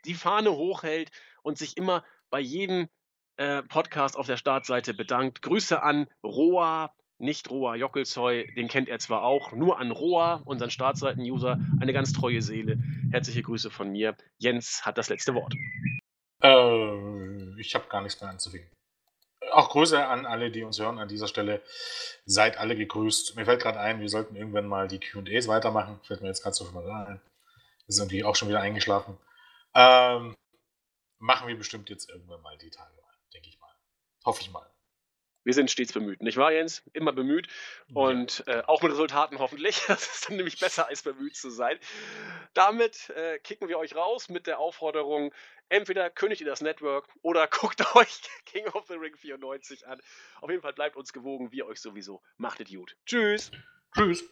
[0.05, 1.11] die Fahne hochhält
[1.43, 2.89] und sich immer bei jedem
[3.37, 5.43] äh, Podcast auf der Startseite bedankt.
[5.43, 10.71] Grüße an Roa, nicht Roa Jockelzeu, den kennt er zwar auch, nur an Roa, unseren
[10.71, 12.79] Startseiten-User, eine ganz treue Seele.
[13.11, 14.17] Herzliche Grüße von mir.
[14.39, 15.55] Jens hat das letzte Wort.
[16.45, 18.71] Äh, ich habe gar nichts mehr anzufügen.
[19.51, 21.63] Auch Grüße an alle, die uns hören an dieser Stelle.
[22.27, 23.37] Seid alle gegrüßt.
[23.37, 26.01] Mir fällt gerade ein, wir sollten irgendwann mal die QAs weitermachen.
[26.05, 27.21] Fällt mir jetzt gerade so mal ein.
[27.87, 29.19] Wir sind irgendwie auch schon wieder eingeschlafen.
[29.75, 30.35] Ähm,
[31.19, 32.95] machen wir bestimmt jetzt irgendwann mal die Tage
[33.35, 33.75] denke ich mal.
[34.25, 34.71] Hoffe ich mal.
[35.43, 36.83] Wir sind stets bemüht, nicht wahr, Jens?
[36.95, 37.49] Immer bemüht
[37.93, 39.83] und äh, auch mit Resultaten hoffentlich.
[39.89, 41.79] Das ist dann nämlich besser, als bemüht zu sein.
[42.55, 45.35] Damit äh, kicken wir euch raus mit der Aufforderung,
[45.69, 50.01] entweder kündigt ihr das Network oder guckt euch King of the Ring 94 an.
[50.41, 52.23] Auf jeden Fall bleibt uns gewogen, wir euch sowieso.
[52.37, 52.97] Macht es gut.
[53.07, 53.51] Tschüss.
[53.95, 54.25] Tschüss.